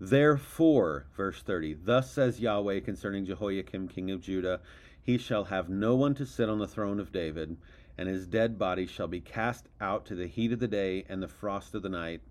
Therefore, 0.00 1.06
verse 1.14 1.42
30, 1.42 1.74
thus 1.84 2.10
says 2.10 2.40
Yahweh 2.40 2.80
concerning 2.80 3.26
Jehoiakim, 3.26 3.86
king 3.88 4.10
of 4.10 4.20
Judah, 4.20 4.60
he 5.02 5.18
shall 5.18 5.44
have 5.44 5.68
no 5.68 5.94
one 5.94 6.14
to 6.14 6.24
sit 6.24 6.48
on 6.48 6.58
the 6.58 6.66
throne 6.66 6.98
of 6.98 7.12
David, 7.12 7.56
and 7.98 8.08
his 8.08 8.26
dead 8.26 8.58
body 8.58 8.86
shall 8.86 9.08
be 9.08 9.20
cast 9.20 9.68
out 9.80 10.06
to 10.06 10.14
the 10.14 10.26
heat 10.26 10.52
of 10.52 10.58
the 10.58 10.66
day 10.66 11.04
and 11.08 11.22
the 11.22 11.28
frost 11.28 11.74
of 11.74 11.82
the 11.82 11.88
night. 11.88 12.22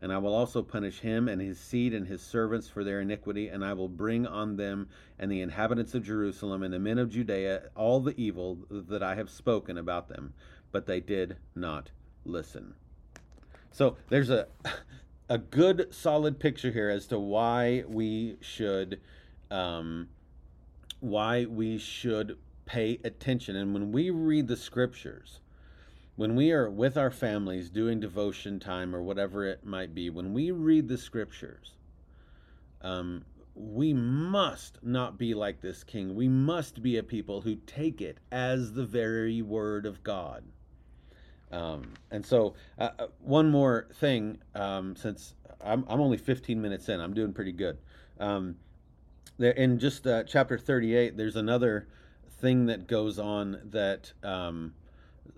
And 0.00 0.12
I 0.12 0.18
will 0.18 0.34
also 0.34 0.62
punish 0.62 1.00
him 1.00 1.28
and 1.28 1.40
his 1.40 1.58
seed 1.58 1.92
and 1.92 2.06
his 2.06 2.22
servants 2.22 2.68
for 2.68 2.84
their 2.84 3.00
iniquity, 3.00 3.48
and 3.48 3.64
I 3.64 3.72
will 3.72 3.88
bring 3.88 4.26
on 4.26 4.56
them 4.56 4.88
and 5.18 5.30
the 5.30 5.40
inhabitants 5.40 5.94
of 5.94 6.04
Jerusalem 6.04 6.62
and 6.62 6.72
the 6.72 6.78
men 6.78 6.98
of 6.98 7.10
Judea 7.10 7.70
all 7.74 8.00
the 8.00 8.18
evil 8.20 8.58
that 8.70 9.02
I 9.02 9.16
have 9.16 9.30
spoken 9.30 9.76
about 9.78 10.08
them. 10.08 10.34
But 10.70 10.86
they 10.86 11.00
did 11.00 11.38
not 11.54 11.90
listen. 12.26 12.74
So 13.72 13.96
there's 14.08 14.30
a 14.30 14.48
a 15.28 15.38
good 15.38 15.92
solid 15.92 16.38
picture 16.38 16.70
here 16.70 16.88
as 16.88 17.06
to 17.08 17.18
why 17.18 17.84
we 17.88 18.36
should 18.40 19.00
um, 19.50 20.08
why 21.00 21.44
we 21.44 21.78
should 21.78 22.38
pay 22.64 22.98
attention. 23.04 23.56
And 23.56 23.72
when 23.72 23.92
we 23.92 24.10
read 24.10 24.48
the 24.48 24.56
scriptures, 24.56 25.40
when 26.16 26.34
we 26.34 26.52
are 26.52 26.70
with 26.70 26.96
our 26.96 27.10
families 27.10 27.70
doing 27.70 28.00
devotion 28.00 28.58
time 28.58 28.94
or 28.94 29.02
whatever 29.02 29.44
it 29.44 29.64
might 29.64 29.94
be, 29.94 30.10
when 30.10 30.32
we 30.32 30.50
read 30.50 30.88
the 30.88 30.98
scriptures, 30.98 31.72
um, 32.80 33.24
we 33.54 33.92
must 33.92 34.78
not 34.82 35.18
be 35.18 35.34
like 35.34 35.60
this 35.60 35.82
king. 35.82 36.14
We 36.14 36.28
must 36.28 36.82
be 36.82 36.98
a 36.98 37.02
people 37.02 37.40
who 37.40 37.56
take 37.66 38.00
it 38.00 38.18
as 38.30 38.72
the 38.72 38.84
very 38.84 39.42
word 39.42 39.86
of 39.86 40.02
God. 40.02 40.44
Um, 41.52 41.94
and 42.10 42.24
so, 42.24 42.54
uh, 42.78 42.90
uh 42.98 43.06
one 43.20 43.50
more 43.50 43.88
thing, 43.94 44.38
um, 44.54 44.96
since 44.96 45.34
I'm, 45.60 45.84
I'm 45.88 46.00
only 46.00 46.16
15 46.16 46.60
minutes 46.60 46.88
in, 46.88 47.00
I'm 47.00 47.14
doing 47.14 47.32
pretty 47.32 47.52
good. 47.52 47.78
Um, 48.18 48.56
there 49.38 49.52
in 49.52 49.78
just 49.78 50.06
uh, 50.06 50.24
chapter 50.24 50.58
38, 50.58 51.16
there's 51.16 51.36
another 51.36 51.88
thing 52.40 52.66
that 52.66 52.86
goes 52.86 53.18
on 53.18 53.60
that. 53.70 54.12
Um, 54.22 54.74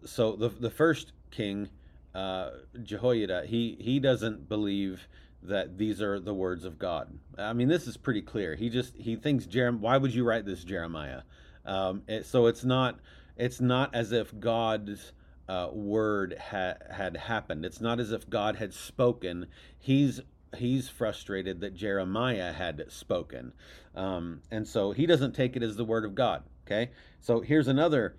so 0.05 0.37
the 0.37 0.49
the 0.49 0.71
first 0.71 1.12
king, 1.31 1.69
uh, 2.15 2.50
Jehoiada, 2.83 3.45
he 3.47 3.77
he 3.81 3.99
doesn't 3.99 4.49
believe 4.49 5.09
that 5.43 5.79
these 5.79 6.03
are 6.03 6.19
the 6.19 6.35
words 6.35 6.65
of 6.65 6.79
God. 6.79 7.19
I 7.37 7.53
mean, 7.53 7.69
this 7.69 7.87
is 7.87 7.97
pretty 7.97 8.23
clear. 8.23 8.55
He 8.55 8.69
just 8.69 8.97
he 8.97 9.17
thinks 9.17 9.47
Jeremiah. 9.47 9.81
Why 9.81 9.97
would 9.97 10.15
you 10.15 10.25
write 10.25 10.45
this, 10.45 10.65
Jeremiah? 10.65 11.23
Um, 11.65 12.03
it, 12.07 12.27
so 12.27 12.47
it's 12.47 12.65
not 12.65 13.00
it's 13.37 13.61
not 13.61 13.95
as 13.95 14.12
if 14.12 14.38
God's 14.38 15.12
uh, 15.49 15.69
word 15.73 16.37
ha- 16.50 16.76
had 16.90 17.17
happened. 17.17 17.64
It's 17.64 17.81
not 17.81 18.00
as 18.00 18.12
if 18.12 18.28
God 18.28 18.57
had 18.57 18.75
spoken. 18.75 19.47
He's 19.78 20.21
he's 20.57 20.88
frustrated 20.88 21.61
that 21.61 21.75
Jeremiah 21.75 22.52
had 22.52 22.85
spoken, 22.88 23.52
um, 23.95 24.43
and 24.50 24.67
so 24.67 24.93
he 24.93 25.07
doesn't 25.07 25.35
take 25.35 25.57
it 25.57 25.62
as 25.62 25.76
the 25.76 25.85
word 25.85 26.05
of 26.05 26.14
God. 26.14 26.43
Okay, 26.67 26.90
so 27.21 27.40
here's 27.40 27.69
another 27.69 28.17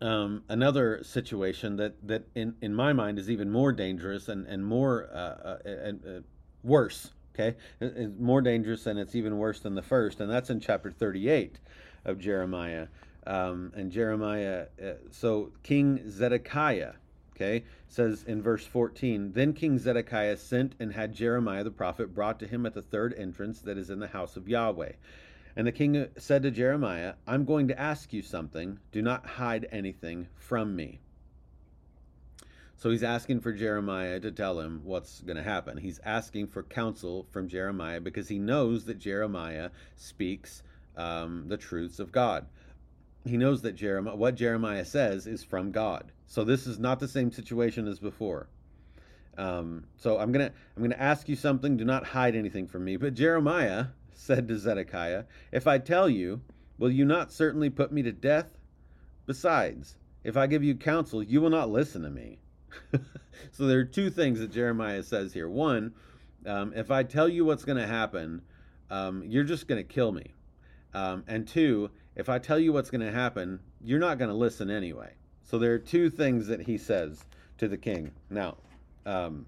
um, 0.00 0.42
another 0.48 1.02
situation 1.04 1.76
that 1.76 1.94
that 2.06 2.26
in 2.34 2.54
in 2.60 2.74
my 2.74 2.92
mind 2.92 3.18
is 3.18 3.30
even 3.30 3.50
more 3.50 3.72
dangerous 3.72 4.28
and 4.28 4.46
and 4.46 4.64
more 4.64 5.08
uh, 5.12 5.16
uh, 5.16 5.58
and 5.64 6.04
uh, 6.06 6.20
worse. 6.62 7.12
Okay, 7.34 7.56
it's 7.80 8.18
more 8.18 8.42
dangerous 8.42 8.86
and 8.86 8.98
it's 8.98 9.14
even 9.14 9.38
worse 9.38 9.60
than 9.60 9.74
the 9.74 9.82
first, 9.82 10.20
and 10.20 10.30
that's 10.30 10.50
in 10.50 10.58
chapter 10.58 10.90
38 10.90 11.58
of 12.04 12.18
Jeremiah. 12.18 12.88
Um, 13.26 13.72
and 13.76 13.92
Jeremiah, 13.92 14.66
uh, 14.82 14.92
so 15.10 15.52
King 15.62 16.10
Zedekiah, 16.10 16.94
okay, 17.36 17.64
says 17.88 18.24
in 18.26 18.42
verse 18.42 18.64
14 18.64 19.32
Then 19.32 19.52
King 19.52 19.78
Zedekiah 19.78 20.36
sent 20.36 20.74
and 20.80 20.92
had 20.92 21.14
Jeremiah 21.14 21.64
the 21.64 21.70
prophet 21.70 22.14
brought 22.14 22.38
to 22.40 22.46
him 22.46 22.64
at 22.64 22.74
the 22.74 22.82
third 22.82 23.14
entrance 23.16 23.60
that 23.60 23.76
is 23.76 23.90
in 23.90 23.98
the 23.98 24.08
house 24.08 24.36
of 24.36 24.48
Yahweh. 24.48 24.92
And 25.56 25.66
the 25.66 25.72
king 25.72 26.06
said 26.16 26.44
to 26.44 26.50
Jeremiah, 26.50 27.14
I'm 27.26 27.44
going 27.44 27.68
to 27.68 27.78
ask 27.78 28.12
you 28.12 28.22
something. 28.22 28.78
Do 28.92 29.02
not 29.02 29.26
hide 29.26 29.66
anything 29.72 30.28
from 30.36 30.76
me. 30.76 31.00
So 32.76 32.88
he's 32.88 33.02
asking 33.02 33.40
for 33.40 33.52
Jeremiah 33.52 34.20
to 34.20 34.30
tell 34.30 34.58
him 34.58 34.80
what's 34.84 35.20
going 35.20 35.36
to 35.36 35.42
happen. 35.42 35.76
He's 35.76 36.00
asking 36.02 36.46
for 36.46 36.62
counsel 36.62 37.26
from 37.30 37.48
Jeremiah 37.48 38.00
because 38.00 38.28
he 38.28 38.38
knows 38.38 38.86
that 38.86 38.98
Jeremiah 38.98 39.70
speaks 39.96 40.62
um, 40.96 41.44
the 41.48 41.58
truths 41.58 41.98
of 41.98 42.12
God 42.12 42.46
he 43.26 43.36
knows 43.36 43.62
that 43.62 43.72
Jeremiah, 43.72 44.16
what 44.16 44.34
Jeremiah 44.34 44.84
says 44.84 45.26
is 45.26 45.44
from 45.44 45.72
God. 45.72 46.12
So 46.26 46.44
this 46.44 46.66
is 46.66 46.78
not 46.78 47.00
the 47.00 47.08
same 47.08 47.30
situation 47.30 47.86
as 47.86 47.98
before. 47.98 48.48
Um, 49.36 49.84
so 49.96 50.18
I'm 50.18 50.32
gonna 50.32 50.52
I'm 50.76 50.82
gonna 50.82 50.96
ask 50.96 51.28
you 51.28 51.36
something. 51.36 51.76
Do 51.76 51.84
not 51.84 52.06
hide 52.06 52.36
anything 52.36 52.66
from 52.66 52.84
me. 52.84 52.96
But 52.96 53.14
Jeremiah 53.14 53.86
said 54.12 54.48
to 54.48 54.58
Zedekiah, 54.58 55.24
If 55.52 55.66
I 55.66 55.78
tell 55.78 56.08
you, 56.08 56.42
will 56.78 56.90
you 56.90 57.04
not 57.04 57.32
certainly 57.32 57.70
put 57.70 57.92
me 57.92 58.02
to 58.02 58.12
death? 58.12 58.58
Besides, 59.26 59.96
if 60.24 60.36
I 60.36 60.46
give 60.46 60.62
you 60.62 60.74
counsel, 60.74 61.22
you 61.22 61.40
will 61.40 61.50
not 61.50 61.70
listen 61.70 62.02
to 62.02 62.10
me. 62.10 62.38
so 63.52 63.66
there 63.66 63.78
are 63.78 63.84
two 63.84 64.10
things 64.10 64.40
that 64.40 64.52
Jeremiah 64.52 65.02
says 65.02 65.32
here. 65.32 65.48
One, 65.48 65.94
um, 66.46 66.72
if 66.74 66.90
I 66.90 67.02
tell 67.02 67.28
you 67.28 67.44
what's 67.44 67.64
going 67.64 67.78
to 67.78 67.86
happen, 67.86 68.42
um, 68.90 69.22
you're 69.24 69.44
just 69.44 69.66
going 69.66 69.82
to 69.82 69.88
kill 69.88 70.12
me. 70.12 70.34
Um, 70.92 71.24
and 71.26 71.46
two, 71.46 71.90
if 72.16 72.28
I 72.28 72.38
tell 72.38 72.58
you 72.58 72.72
what's 72.72 72.90
going 72.90 73.06
to 73.06 73.12
happen, 73.12 73.60
you're 73.82 73.98
not 73.98 74.18
going 74.18 74.30
to 74.30 74.36
listen 74.36 74.70
anyway. 74.70 75.12
So 75.42 75.58
there 75.58 75.74
are 75.74 75.78
two 75.78 76.10
things 76.10 76.46
that 76.48 76.62
he 76.62 76.76
says 76.76 77.24
to 77.58 77.68
the 77.68 77.76
king. 77.76 78.12
Now, 78.28 78.56
um, 79.06 79.46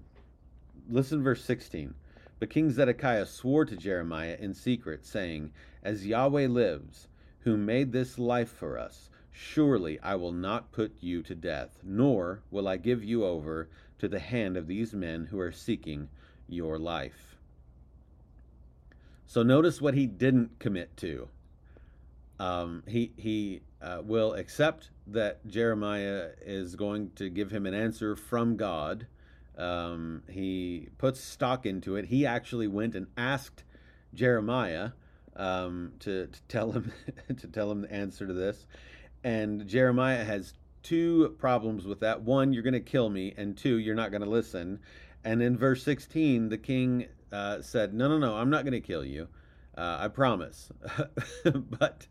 listen, 0.89 1.23
verse 1.23 1.43
16. 1.43 1.93
But 2.39 2.49
King 2.49 2.71
Zedekiah 2.71 3.25
swore 3.25 3.65
to 3.65 3.75
Jeremiah 3.75 4.37
in 4.39 4.53
secret, 4.53 5.05
saying, 5.05 5.51
As 5.81 6.05
Yahweh 6.05 6.47
lives, 6.47 7.07
who 7.39 7.57
made 7.57 7.91
this 7.91 8.17
life 8.17 8.49
for 8.49 8.77
us, 8.77 9.09
surely 9.31 9.99
I 10.01 10.15
will 10.15 10.31
not 10.31 10.71
put 10.71 10.95
you 10.99 11.21
to 11.23 11.35
death, 11.35 11.79
nor 11.83 12.41
will 12.51 12.67
I 12.67 12.77
give 12.77 13.03
you 13.03 13.25
over 13.25 13.69
to 13.99 14.07
the 14.07 14.19
hand 14.19 14.57
of 14.57 14.67
these 14.67 14.93
men 14.93 15.25
who 15.25 15.39
are 15.39 15.51
seeking 15.51 16.09
your 16.47 16.77
life. 16.77 17.37
So 19.25 19.41
notice 19.41 19.81
what 19.81 19.93
he 19.93 20.05
didn't 20.05 20.59
commit 20.59 20.95
to. 20.97 21.29
Um, 22.39 22.83
he 22.87 23.11
he 23.15 23.61
uh, 23.81 24.01
will 24.03 24.33
accept 24.33 24.89
that 25.07 25.45
Jeremiah 25.47 26.29
is 26.41 26.75
going 26.75 27.11
to 27.15 27.29
give 27.29 27.51
him 27.51 27.65
an 27.65 27.73
answer 27.73 28.15
from 28.15 28.55
God. 28.55 29.07
Um, 29.57 30.23
he 30.29 30.89
puts 30.97 31.19
stock 31.19 31.65
into 31.65 31.95
it. 31.95 32.05
He 32.05 32.25
actually 32.25 32.67
went 32.67 32.95
and 32.95 33.07
asked 33.17 33.63
Jeremiah 34.13 34.91
um, 35.35 35.93
to, 35.99 36.27
to 36.27 36.41
tell 36.47 36.71
him 36.71 36.91
to 37.37 37.47
tell 37.47 37.71
him 37.71 37.81
the 37.81 37.91
answer 37.91 38.25
to 38.25 38.33
this, 38.33 38.65
and 39.23 39.67
Jeremiah 39.67 40.23
has 40.23 40.53
two 40.81 41.35
problems 41.39 41.85
with 41.85 41.99
that. 42.01 42.21
One, 42.21 42.51
you're 42.53 42.63
going 42.63 42.73
to 42.73 42.79
kill 42.79 43.09
me, 43.09 43.33
and 43.37 43.57
two, 43.57 43.77
you're 43.77 43.95
not 43.95 44.11
going 44.11 44.21
to 44.23 44.29
listen. 44.29 44.79
And 45.23 45.41
in 45.41 45.55
verse 45.55 45.81
16, 45.83 46.49
the 46.49 46.57
king 46.57 47.07
uh, 47.31 47.61
said, 47.61 47.93
"No, 47.93 48.07
no, 48.07 48.17
no, 48.17 48.35
I'm 48.35 48.49
not 48.49 48.63
going 48.63 48.73
to 48.73 48.81
kill 48.81 49.05
you." 49.05 49.27
Uh, 49.77 49.97
I 50.01 50.07
promise. 50.07 50.69
but 51.43 52.07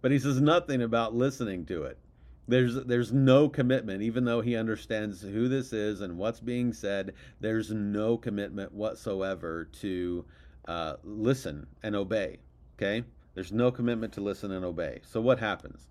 but 0.00 0.10
he 0.10 0.18
says 0.18 0.40
nothing 0.40 0.82
about 0.82 1.14
listening 1.14 1.66
to 1.66 1.84
it. 1.84 1.98
There's 2.46 2.74
there's 2.84 3.12
no 3.12 3.48
commitment, 3.48 4.02
even 4.02 4.24
though 4.24 4.40
he 4.40 4.56
understands 4.56 5.22
who 5.22 5.48
this 5.48 5.72
is 5.72 6.00
and 6.00 6.18
what's 6.18 6.40
being 6.40 6.72
said. 6.72 7.14
There's 7.40 7.70
no 7.70 8.16
commitment 8.16 8.72
whatsoever 8.72 9.64
to 9.80 10.24
uh, 10.66 10.96
listen 11.02 11.66
and 11.82 11.96
obey. 11.96 12.38
Okay, 12.76 13.04
there's 13.34 13.52
no 13.52 13.70
commitment 13.70 14.12
to 14.14 14.20
listen 14.20 14.50
and 14.50 14.64
obey. 14.64 15.00
So 15.04 15.20
what 15.20 15.38
happens? 15.38 15.86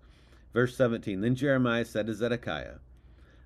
Verse 0.52 0.76
17. 0.76 1.20
Then 1.20 1.34
Jeremiah 1.34 1.84
said 1.84 2.06
to 2.06 2.14
Zedekiah, 2.14 2.76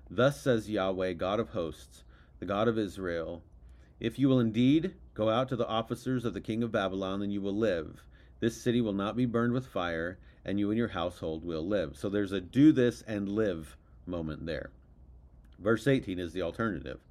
"Thus 0.09 0.39
says 0.39 0.69
Yahweh, 0.69 1.13
God 1.13 1.39
of 1.39 1.49
hosts, 1.49 2.03
the 2.39 2.45
God 2.45 2.67
of 2.67 2.77
Israel." 2.77 3.43
If 3.99 4.17
you 4.17 4.29
will 4.29 4.39
indeed 4.39 4.93
go 5.19 5.27
out 5.27 5.49
to 5.49 5.57
the 5.57 5.67
officers 5.67 6.23
of 6.23 6.33
the 6.33 6.39
king 6.39 6.63
of 6.63 6.71
Babylon, 6.71 7.21
and 7.21 7.33
you 7.33 7.41
will 7.41 7.53
live. 7.53 8.01
This 8.39 8.55
city 8.55 8.79
will 8.79 8.93
not 8.93 9.17
be 9.17 9.25
burned 9.25 9.51
with 9.51 9.67
fire, 9.67 10.17
and 10.45 10.57
you 10.57 10.71
and 10.71 10.77
your 10.77 10.87
household 10.87 11.43
will 11.43 11.67
live. 11.67 11.97
So 11.97 12.07
there's 12.07 12.31
a 12.31 12.39
do 12.39 12.71
this 12.71 13.01
and 13.01 13.27
live 13.27 13.75
moment 14.05 14.45
there. 14.45 14.71
Verse 15.59 15.87
18 15.87 16.19
is 16.19 16.31
the 16.31 16.41
alternative. 16.41 17.01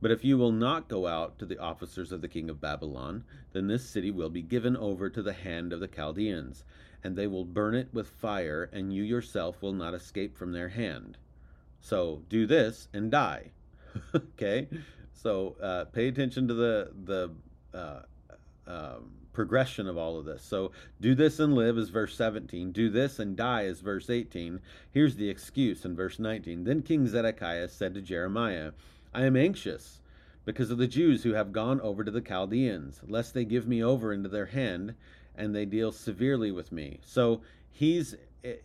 But 0.00 0.12
if 0.12 0.24
you 0.24 0.38
will 0.38 0.52
not 0.52 0.86
go 0.86 1.08
out 1.08 1.36
to 1.40 1.46
the 1.46 1.58
officers 1.58 2.12
of 2.12 2.20
the 2.20 2.28
king 2.28 2.48
of 2.48 2.60
Babylon, 2.60 3.24
then 3.52 3.66
this 3.66 3.82
city 3.84 4.12
will 4.12 4.30
be 4.30 4.42
given 4.42 4.76
over 4.76 5.10
to 5.10 5.20
the 5.20 5.32
hand 5.32 5.72
of 5.72 5.80
the 5.80 5.88
Chaldeans, 5.88 6.62
and 7.02 7.16
they 7.16 7.26
will 7.26 7.44
burn 7.44 7.74
it 7.74 7.88
with 7.92 8.06
fire, 8.06 8.70
and 8.72 8.94
you 8.94 9.02
yourself 9.02 9.60
will 9.60 9.72
not 9.72 9.94
escape 9.94 10.36
from 10.36 10.52
their 10.52 10.68
hand. 10.68 11.18
So 11.80 12.22
do 12.28 12.46
this 12.46 12.86
and 12.92 13.10
die. 13.10 13.50
okay? 14.14 14.68
So 15.12 15.56
uh, 15.60 15.86
pay 15.86 16.06
attention 16.06 16.46
to 16.46 16.54
the 16.54 16.92
the 17.04 17.32
uh, 17.74 18.00
um, 18.66 19.12
progression 19.32 19.86
of 19.86 19.96
all 19.96 20.18
of 20.18 20.24
this. 20.24 20.42
So 20.42 20.72
do 21.00 21.14
this 21.14 21.38
and 21.38 21.54
live 21.54 21.78
is 21.78 21.90
verse 21.90 22.16
17. 22.16 22.72
Do 22.72 22.90
this 22.90 23.18
and 23.18 23.36
die 23.36 23.62
is 23.62 23.80
verse 23.80 24.10
18. 24.10 24.60
Here's 24.90 25.16
the 25.16 25.30
excuse 25.30 25.84
in 25.84 25.94
verse 25.94 26.18
19. 26.18 26.64
Then 26.64 26.82
King 26.82 27.06
Zedekiah 27.06 27.68
said 27.68 27.94
to 27.94 28.02
Jeremiah, 28.02 28.72
I 29.14 29.24
am 29.24 29.36
anxious 29.36 30.00
because 30.44 30.70
of 30.70 30.78
the 30.78 30.86
Jews 30.86 31.22
who 31.22 31.34
have 31.34 31.52
gone 31.52 31.80
over 31.82 32.04
to 32.04 32.10
the 32.10 32.20
Chaldeans, 32.20 33.00
lest 33.06 33.34
they 33.34 33.44
give 33.44 33.68
me 33.68 33.82
over 33.82 34.12
into 34.12 34.28
their 34.28 34.46
hand 34.46 34.94
and 35.36 35.54
they 35.54 35.64
deal 35.64 35.92
severely 35.92 36.50
with 36.50 36.72
me. 36.72 37.00
So 37.04 37.40
he's 37.70 38.16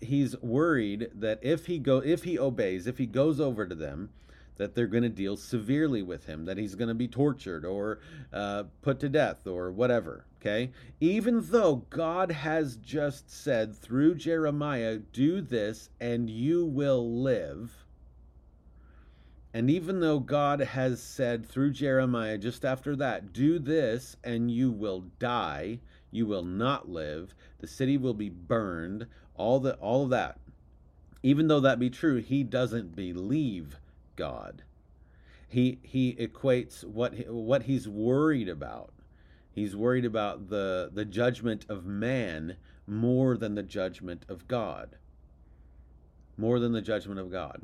he's 0.02 0.38
worried 0.42 1.10
that 1.13 1.39
if 1.42 1.66
he 1.68 1.80
go 1.80 1.98
if 2.00 2.24
he 2.24 2.39
obeys, 2.39 2.88
if 2.88 2.98
he 2.98 3.06
goes 3.06 3.39
over 3.39 3.68
to 3.68 3.76
them, 3.76 4.10
that 4.58 4.76
they're 4.76 4.88
going 4.88 5.04
to 5.04 5.10
deal 5.10 5.36
severely 5.36 6.02
with 6.02 6.26
him, 6.26 6.46
that 6.46 6.58
he's 6.58 6.76
going 6.76 6.88
to 6.89 6.94
be 6.94 7.08
tortured 7.08 7.66
or 7.66 8.00
uh, 8.32 8.63
put 8.82 9.00
to 9.00 9.10
death 9.10 9.48
or 9.48 9.72
whatever. 9.72 10.26
Okay? 10.42 10.72
Even 11.00 11.42
though 11.52 11.78
God 11.89 12.32
has 12.32 12.76
just 12.78 13.30
said 13.32 13.76
through 13.76 14.16
Jeremiah, 14.16 14.98
do 14.98 15.42
this 15.42 15.89
and 16.00 16.30
you 16.30 16.66
will 16.66 17.22
live, 17.22 17.86
And 19.54 19.70
even 19.70 20.00
though 20.00 20.20
God 20.20 20.60
has 20.62 21.02
said 21.02 21.46
through 21.46 21.72
Jeremiah 21.72 22.38
just 22.39 22.66
after 22.66 22.96
that, 22.96 23.34
do 23.34 23.60
this 23.60 24.18
and 24.24 24.50
you 24.50 24.72
will 24.72 25.02
die, 25.20 25.80
you 26.10 26.26
will 26.26 26.44
not 26.44 26.89
live, 26.89 27.36
the 27.60 27.68
city 27.68 27.96
will 27.98 28.16
be 28.16 28.30
burned, 28.30 29.06
all 29.36 29.60
the 29.60 29.76
all 29.76 30.06
of 30.06 30.10
that. 30.10 30.39
Even 31.22 31.48
though 31.48 31.60
that 31.60 31.80
be 31.80 31.89
true, 31.89 32.18
he 32.18 32.44
doesn't 32.44 32.96
believe 32.96 33.80
God. 34.15 34.63
He 35.47 35.80
he 35.84 36.13
equates 36.15 36.84
what 36.84 37.13
what 37.28 37.63
he's 37.63 37.88
worried 37.88 38.49
about. 38.49 38.93
He's 39.52 39.76
worried 39.76 40.06
about 40.06 40.49
the 40.49 40.89
the 40.91 41.06
judgment 41.06 41.65
of 41.69 41.86
man 41.86 42.58
more 42.88 43.38
than 43.38 43.56
the 43.56 43.63
judgment 43.63 44.26
of 44.28 44.47
God. 44.47 44.97
More 46.38 46.60
than 46.60 46.71
the 46.71 46.82
judgment 46.82 47.19
of 47.19 47.32
God. 47.32 47.62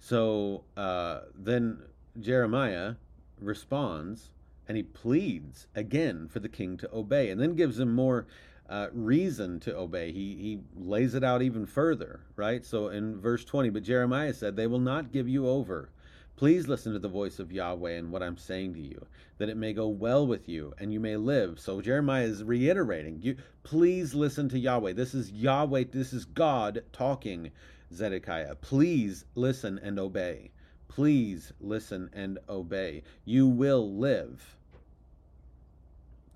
So 0.00 0.64
uh, 0.76 1.20
then 1.34 1.82
Jeremiah 2.18 2.94
responds 3.40 4.30
and 4.66 4.76
he 4.76 4.82
pleads 4.82 5.66
again 5.74 6.28
for 6.28 6.40
the 6.40 6.48
king 6.48 6.76
to 6.78 6.92
obey 6.92 7.30
and 7.30 7.40
then 7.40 7.54
gives 7.54 7.78
him 7.78 7.94
more 7.94 8.26
uh, 8.68 8.88
reason 8.92 9.60
to 9.60 9.76
obey. 9.76 10.12
He, 10.12 10.36
he 10.36 10.60
lays 10.76 11.14
it 11.14 11.24
out 11.24 11.42
even 11.42 11.66
further, 11.66 12.20
right? 12.36 12.64
So 12.64 12.88
in 12.88 13.20
verse 13.20 13.44
20, 13.44 13.70
but 13.70 13.82
Jeremiah 13.82 14.34
said, 14.34 14.56
They 14.56 14.66
will 14.66 14.78
not 14.78 15.12
give 15.12 15.28
you 15.28 15.48
over. 15.48 15.90
Please 16.36 16.68
listen 16.68 16.92
to 16.92 17.00
the 17.00 17.08
voice 17.08 17.40
of 17.40 17.50
Yahweh 17.50 17.94
and 17.94 18.12
what 18.12 18.22
I'm 18.22 18.36
saying 18.36 18.74
to 18.74 18.80
you, 18.80 19.06
that 19.38 19.48
it 19.48 19.56
may 19.56 19.72
go 19.72 19.88
well 19.88 20.24
with 20.24 20.48
you 20.48 20.72
and 20.78 20.92
you 20.92 21.00
may 21.00 21.16
live. 21.16 21.58
So 21.58 21.80
Jeremiah 21.80 22.26
is 22.26 22.44
reiterating, 22.44 23.20
you 23.20 23.36
please 23.64 24.14
listen 24.14 24.48
to 24.50 24.58
Yahweh. 24.58 24.92
This 24.92 25.14
is 25.14 25.32
Yahweh, 25.32 25.84
this 25.90 26.12
is 26.12 26.24
God 26.26 26.84
talking 26.92 27.50
Zedekiah. 27.92 28.54
Please 28.54 29.24
listen 29.34 29.80
and 29.82 29.98
obey. 29.98 30.52
Please 30.86 31.52
listen 31.60 32.08
and 32.12 32.38
obey. 32.48 33.02
You 33.24 33.48
will 33.48 33.96
live. 33.96 34.56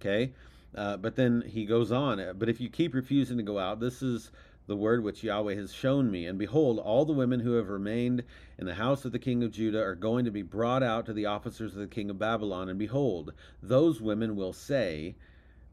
Okay? 0.01 0.33
Uh, 0.75 0.97
but 0.97 1.17
then 1.17 1.43
he 1.47 1.65
goes 1.65 1.93
on. 1.93 2.35
But 2.39 2.49
if 2.49 2.61
you 2.61 2.69
keep 2.69 2.95
refusing 2.95 3.37
to 3.37 3.43
go 3.43 3.59
out, 3.59 3.81
this 3.81 4.03
is 4.03 4.31
the 4.67 4.77
word 4.77 5.03
which 5.03 5.25
Yahweh 5.25 5.55
has 5.55 5.73
shown 5.73 6.11
me. 6.11 6.27
And 6.27 6.39
behold, 6.39 6.79
all 6.79 7.05
the 7.05 7.13
women 7.13 7.41
who 7.41 7.53
have 7.55 7.69
remained 7.69 8.23
in 8.59 8.67
the 8.67 8.75
house 8.75 9.05
of 9.05 9.13
the 9.13 9.19
king 9.19 9.43
of 9.43 9.51
Judah 9.51 9.83
are 9.83 9.95
going 9.95 10.25
to 10.25 10.31
be 10.31 10.43
brought 10.43 10.83
out 10.83 11.07
to 11.07 11.13
the 11.13 11.27
officers 11.27 11.75
of 11.75 11.81
the 11.81 11.87
king 11.87 12.11
of 12.11 12.19
Babylon. 12.19 12.69
And 12.69 12.79
behold, 12.79 13.33
those 13.63 14.01
women 14.01 14.37
will 14.37 14.53
say, 14.53 15.17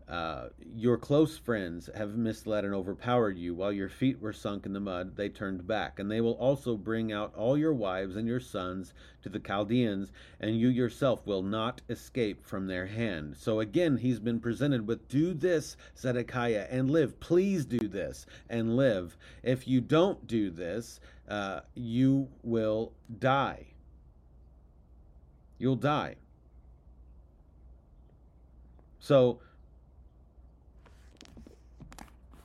uh, 0.10 0.50
your 0.76 0.98
close 0.98 1.38
friends 1.38 1.88
have 1.96 2.18
misled 2.18 2.66
and 2.66 2.74
overpowered 2.74 3.38
you. 3.38 3.54
While 3.54 3.72
your 3.72 3.90
feet 3.90 4.20
were 4.20 4.34
sunk 4.34 4.66
in 4.66 4.74
the 4.74 4.80
mud, 4.80 5.16
they 5.16 5.30
turned 5.30 5.68
back. 5.68 6.00
And 6.00 6.10
they 6.10 6.20
will 6.20 6.34
also 6.34 6.76
bring 6.76 7.12
out 7.12 7.36
all 7.36 7.56
your 7.56 7.76
wives 7.76 8.16
and 8.16 8.28
your 8.28 8.40
sons 8.40 8.94
to 9.22 9.30
the 9.30 9.40
Chaldeans, 9.40 10.12
and 10.40 10.60
you 10.60 10.70
yourself 10.70 11.28
will 11.28 11.44
not 11.44 11.82
escape 11.90 12.44
from 12.44 12.66
their 12.66 12.88
hand. 12.88 13.36
So 13.38 13.60
again, 13.60 13.98
he's 13.98 14.20
been 14.20 14.40
presented 14.40 14.88
with 14.88 15.08
do 15.10 15.36
this, 15.36 15.78
Zedekiah, 15.96 16.68
and 16.72 16.90
live. 16.90 17.20
Please 17.20 17.66
do 17.66 17.88
this 17.88 18.26
and 18.50 18.76
live. 18.76 19.16
If 19.44 19.68
you 19.68 19.80
don't 19.80 20.26
do 20.26 20.50
this, 20.50 21.00
uh, 21.28 21.60
you 21.76 22.30
will 22.42 22.94
die. 23.20 23.68
You'll 25.60 25.76
die. 25.76 26.16
So, 29.00 29.40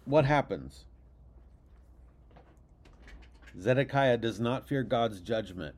what 0.04 0.24
happens? 0.24 0.84
Zedekiah 3.60 4.16
does 4.16 4.40
not 4.40 4.66
fear 4.66 4.82
God's 4.82 5.20
judgment 5.20 5.76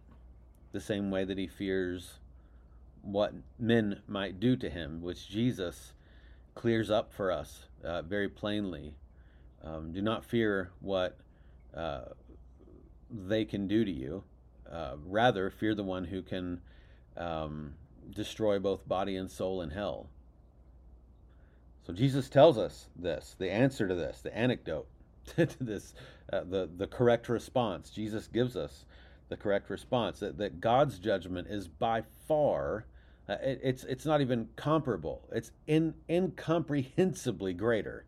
the 0.72 0.80
same 0.80 1.10
way 1.10 1.24
that 1.24 1.38
he 1.38 1.46
fears 1.46 2.18
what 3.02 3.34
men 3.58 4.00
might 4.08 4.40
do 4.40 4.56
to 4.56 4.68
him, 4.68 5.00
which 5.02 5.28
Jesus 5.28 5.92
clears 6.54 6.90
up 6.90 7.12
for 7.12 7.30
us 7.30 7.66
uh, 7.84 8.02
very 8.02 8.28
plainly. 8.28 8.94
Um, 9.62 9.92
do 9.92 10.02
not 10.02 10.24
fear 10.24 10.70
what 10.80 11.16
uh, 11.74 12.06
they 13.10 13.44
can 13.44 13.68
do 13.68 13.84
to 13.84 13.90
you. 13.90 14.24
Uh, 14.70 14.96
rather, 15.06 15.50
fear 15.50 15.74
the 15.74 15.84
one 15.84 16.04
who 16.04 16.22
can 16.22 16.60
um, 17.16 17.74
destroy 18.14 18.58
both 18.58 18.88
body 18.88 19.16
and 19.16 19.30
soul 19.30 19.62
in 19.62 19.70
hell. 19.70 20.08
So 21.86 21.92
Jesus 21.92 22.28
tells 22.28 22.58
us 22.58 22.88
this, 22.96 23.36
the 23.38 23.50
answer 23.50 23.86
to 23.86 23.94
this, 23.94 24.20
the 24.20 24.36
anecdote 24.36 24.88
to 25.36 25.48
this, 25.60 25.94
uh, 26.32 26.42
the 26.42 26.68
the 26.76 26.86
correct 26.86 27.28
response. 27.28 27.90
Jesus 27.90 28.26
gives 28.26 28.56
us 28.56 28.84
the 29.28 29.36
correct 29.36 29.70
response 29.70 30.20
that, 30.20 30.38
that 30.38 30.60
God's 30.60 30.98
judgment 30.98 31.48
is 31.48 31.68
by 31.68 32.02
far 32.26 32.86
uh, 33.28 33.36
it, 33.42 33.60
it's 33.62 33.84
it's 33.84 34.06
not 34.06 34.20
even 34.20 34.48
comparable. 34.56 35.22
It's 35.32 35.50
in, 35.66 35.94
incomprehensibly 36.08 37.54
greater 37.54 38.04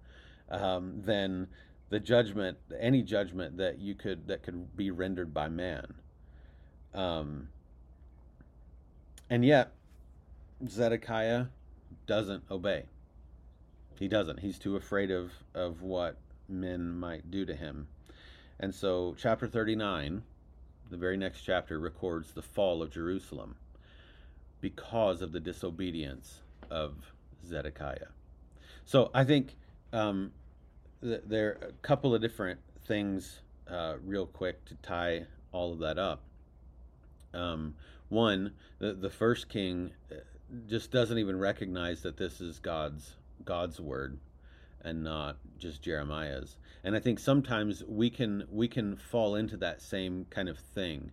um, 0.50 1.02
than 1.04 1.48
the 1.90 1.98
judgment, 1.98 2.58
any 2.78 3.02
judgment 3.02 3.56
that 3.56 3.78
you 3.78 3.94
could 3.94 4.28
that 4.28 4.42
could 4.42 4.76
be 4.76 4.90
rendered 4.90 5.34
by 5.34 5.48
man. 5.48 5.94
Um, 6.94 7.48
and 9.28 9.44
yet, 9.44 9.72
Zedekiah 10.66 11.46
doesn't 12.06 12.44
obey. 12.50 12.84
He 13.98 14.08
doesn't. 14.08 14.40
He's 14.40 14.58
too 14.58 14.76
afraid 14.76 15.10
of, 15.10 15.32
of 15.54 15.82
what 15.82 16.16
men 16.48 16.92
might 16.98 17.30
do 17.30 17.44
to 17.44 17.54
him. 17.54 17.88
And 18.60 18.74
so, 18.74 19.14
chapter 19.18 19.46
39, 19.46 20.22
the 20.90 20.96
very 20.96 21.16
next 21.16 21.42
chapter, 21.42 21.78
records 21.78 22.32
the 22.32 22.42
fall 22.42 22.82
of 22.82 22.90
Jerusalem 22.90 23.56
because 24.60 25.20
of 25.20 25.32
the 25.32 25.40
disobedience 25.40 26.40
of 26.70 27.12
Zedekiah. 27.44 28.08
So, 28.84 29.10
I 29.14 29.24
think 29.24 29.56
um, 29.92 30.32
th- 31.02 31.22
there 31.26 31.48
are 31.48 31.68
a 31.68 31.72
couple 31.82 32.14
of 32.14 32.20
different 32.20 32.60
things, 32.86 33.40
uh, 33.68 33.94
real 34.04 34.26
quick, 34.26 34.64
to 34.66 34.74
tie 34.76 35.26
all 35.52 35.72
of 35.72 35.80
that 35.80 35.98
up. 35.98 36.22
Um, 37.34 37.74
one, 38.08 38.52
the, 38.78 38.94
the 38.94 39.10
first 39.10 39.48
king 39.48 39.92
uh, 40.10 40.16
just 40.66 40.90
doesn't 40.90 41.18
even 41.18 41.38
recognize 41.38 42.02
that 42.02 42.16
this 42.16 42.40
is 42.40 42.58
God's 42.58 43.14
God's 43.44 43.80
word 43.80 44.18
and 44.82 45.02
not 45.02 45.36
just 45.58 45.82
Jeremiah's. 45.82 46.56
And 46.84 46.94
I 46.94 47.00
think 47.00 47.18
sometimes 47.18 47.82
we 47.86 48.10
can 48.10 48.44
we 48.50 48.68
can 48.68 48.96
fall 48.96 49.34
into 49.34 49.56
that 49.58 49.82
same 49.82 50.26
kind 50.30 50.48
of 50.48 50.58
thing. 50.58 51.10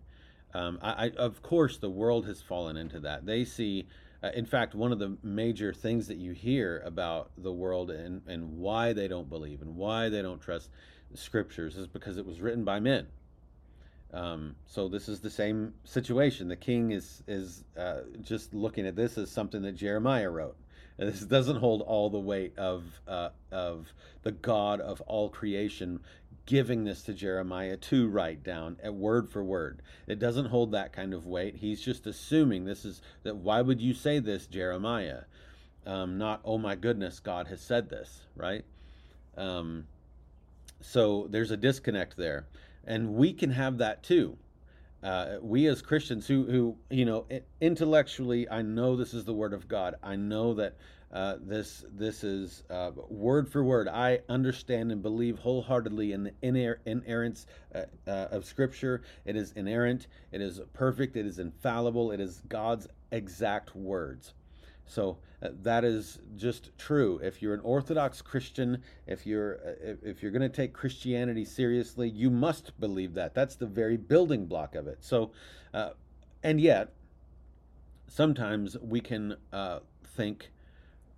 Um, 0.54 0.78
I, 0.80 1.06
I, 1.06 1.10
of 1.18 1.42
course, 1.42 1.78
the 1.78 1.90
world 1.90 2.26
has 2.26 2.40
fallen 2.40 2.76
into 2.76 3.00
that. 3.00 3.26
They 3.26 3.44
see, 3.44 3.88
uh, 4.22 4.30
in 4.34 4.46
fact, 4.46 4.74
one 4.74 4.92
of 4.92 4.98
the 4.98 5.18
major 5.22 5.72
things 5.74 6.08
that 6.08 6.16
you 6.16 6.32
hear 6.32 6.82
about 6.84 7.30
the 7.36 7.52
world 7.52 7.90
and, 7.90 8.22
and 8.26 8.56
why 8.56 8.92
they 8.92 9.08
don't 9.08 9.28
believe 9.28 9.60
and 9.60 9.76
why 9.76 10.08
they 10.08 10.22
don't 10.22 10.40
trust 10.40 10.70
the 11.10 11.18
scriptures 11.18 11.76
is 11.76 11.86
because 11.86 12.16
it 12.16 12.24
was 12.24 12.40
written 12.40 12.64
by 12.64 12.80
men. 12.80 13.08
Um, 14.14 14.54
so 14.66 14.88
this 14.88 15.08
is 15.08 15.20
the 15.20 15.30
same 15.30 15.74
situation. 15.84 16.48
The 16.48 16.56
king 16.56 16.92
is 16.92 17.22
is 17.26 17.64
uh, 17.76 18.02
just 18.22 18.54
looking 18.54 18.86
at 18.86 18.96
this 18.96 19.18
as 19.18 19.30
something 19.30 19.62
that 19.62 19.72
Jeremiah 19.72 20.30
wrote. 20.30 20.56
And 20.98 21.08
this 21.08 21.20
doesn't 21.20 21.56
hold 21.56 21.82
all 21.82 22.10
the 22.10 22.18
weight 22.18 22.56
of 22.58 22.84
uh, 23.06 23.30
of 23.50 23.92
the 24.22 24.32
God 24.32 24.80
of 24.80 25.00
all 25.02 25.28
creation 25.28 26.00
giving 26.46 26.84
this 26.84 27.02
to 27.02 27.12
Jeremiah 27.12 27.76
to 27.76 28.08
write 28.08 28.42
down 28.44 28.76
at 28.82 28.94
word 28.94 29.28
for 29.28 29.42
word. 29.42 29.82
It 30.06 30.18
doesn't 30.18 30.46
hold 30.46 30.72
that 30.72 30.92
kind 30.92 31.12
of 31.12 31.26
weight. 31.26 31.56
He's 31.56 31.82
just 31.82 32.06
assuming 32.06 32.64
this 32.64 32.84
is 32.84 33.02
that. 33.24 33.36
Why 33.36 33.60
would 33.60 33.80
you 33.80 33.92
say 33.92 34.20
this, 34.20 34.46
Jeremiah? 34.46 35.22
Um, 35.84 36.18
not 36.18 36.40
oh 36.44 36.58
my 36.58 36.74
goodness, 36.74 37.20
God 37.20 37.48
has 37.48 37.60
said 37.60 37.90
this, 37.90 38.22
right? 38.34 38.64
Um, 39.36 39.86
so 40.80 41.26
there's 41.28 41.50
a 41.50 41.56
disconnect 41.56 42.16
there, 42.16 42.46
and 42.86 43.14
we 43.14 43.32
can 43.32 43.50
have 43.50 43.78
that 43.78 44.02
too. 44.02 44.38
Uh, 45.06 45.38
we 45.40 45.68
as 45.68 45.82
Christians 45.82 46.26
who, 46.26 46.44
who, 46.46 46.76
you 46.90 47.04
know, 47.04 47.26
intellectually, 47.60 48.50
I 48.50 48.62
know 48.62 48.96
this 48.96 49.14
is 49.14 49.24
the 49.24 49.32
word 49.32 49.52
of 49.52 49.68
God. 49.68 49.94
I 50.02 50.16
know 50.16 50.54
that 50.54 50.74
uh, 51.12 51.36
this 51.40 51.84
this 51.92 52.24
is 52.24 52.64
uh, 52.68 52.90
word 53.08 53.48
for 53.48 53.62
word. 53.62 53.86
I 53.86 54.22
understand 54.28 54.90
and 54.90 55.02
believe 55.02 55.38
wholeheartedly 55.38 56.10
in 56.10 56.24
the 56.24 56.32
iner- 56.42 56.80
inerrance 56.84 57.46
uh, 57.72 57.82
uh, 58.08 58.26
of 58.32 58.44
Scripture. 58.46 59.02
It 59.24 59.36
is 59.36 59.52
inerrant. 59.52 60.08
It 60.32 60.40
is 60.40 60.60
perfect. 60.72 61.16
It 61.16 61.24
is 61.24 61.38
infallible. 61.38 62.10
It 62.10 62.18
is 62.18 62.42
God's 62.48 62.88
exact 63.12 63.76
words. 63.76 64.34
So 64.86 65.18
uh, 65.42 65.48
that 65.62 65.84
is 65.84 66.18
just 66.36 66.70
true. 66.78 67.20
If 67.22 67.42
you're 67.42 67.54
an 67.54 67.60
Orthodox 67.60 68.22
Christian, 68.22 68.82
if 69.06 69.26
you're 69.26 69.56
uh, 69.56 69.94
if, 70.02 70.22
you're 70.22 70.32
going 70.32 70.42
to 70.42 70.48
take 70.48 70.72
Christianity 70.72 71.44
seriously, 71.44 72.08
you 72.08 72.30
must 72.30 72.78
believe 72.80 73.14
that. 73.14 73.34
That's 73.34 73.56
the 73.56 73.66
very 73.66 73.96
building 73.96 74.46
block 74.46 74.74
of 74.74 74.86
it. 74.86 74.98
So, 75.00 75.32
uh, 75.74 75.90
and 76.42 76.60
yet, 76.60 76.94
sometimes 78.06 78.76
we 78.80 79.00
can 79.00 79.36
uh, 79.52 79.80
think, 80.04 80.50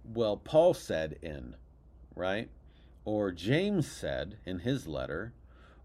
well, 0.02 0.37
Paul 0.37 0.74
said 0.74 1.18
in, 1.22 1.54
right, 2.16 2.48
or 3.04 3.31
James 3.31 3.87
said 3.90 4.38
in 4.44 4.61
his 4.61 4.87
letter, 4.87 5.33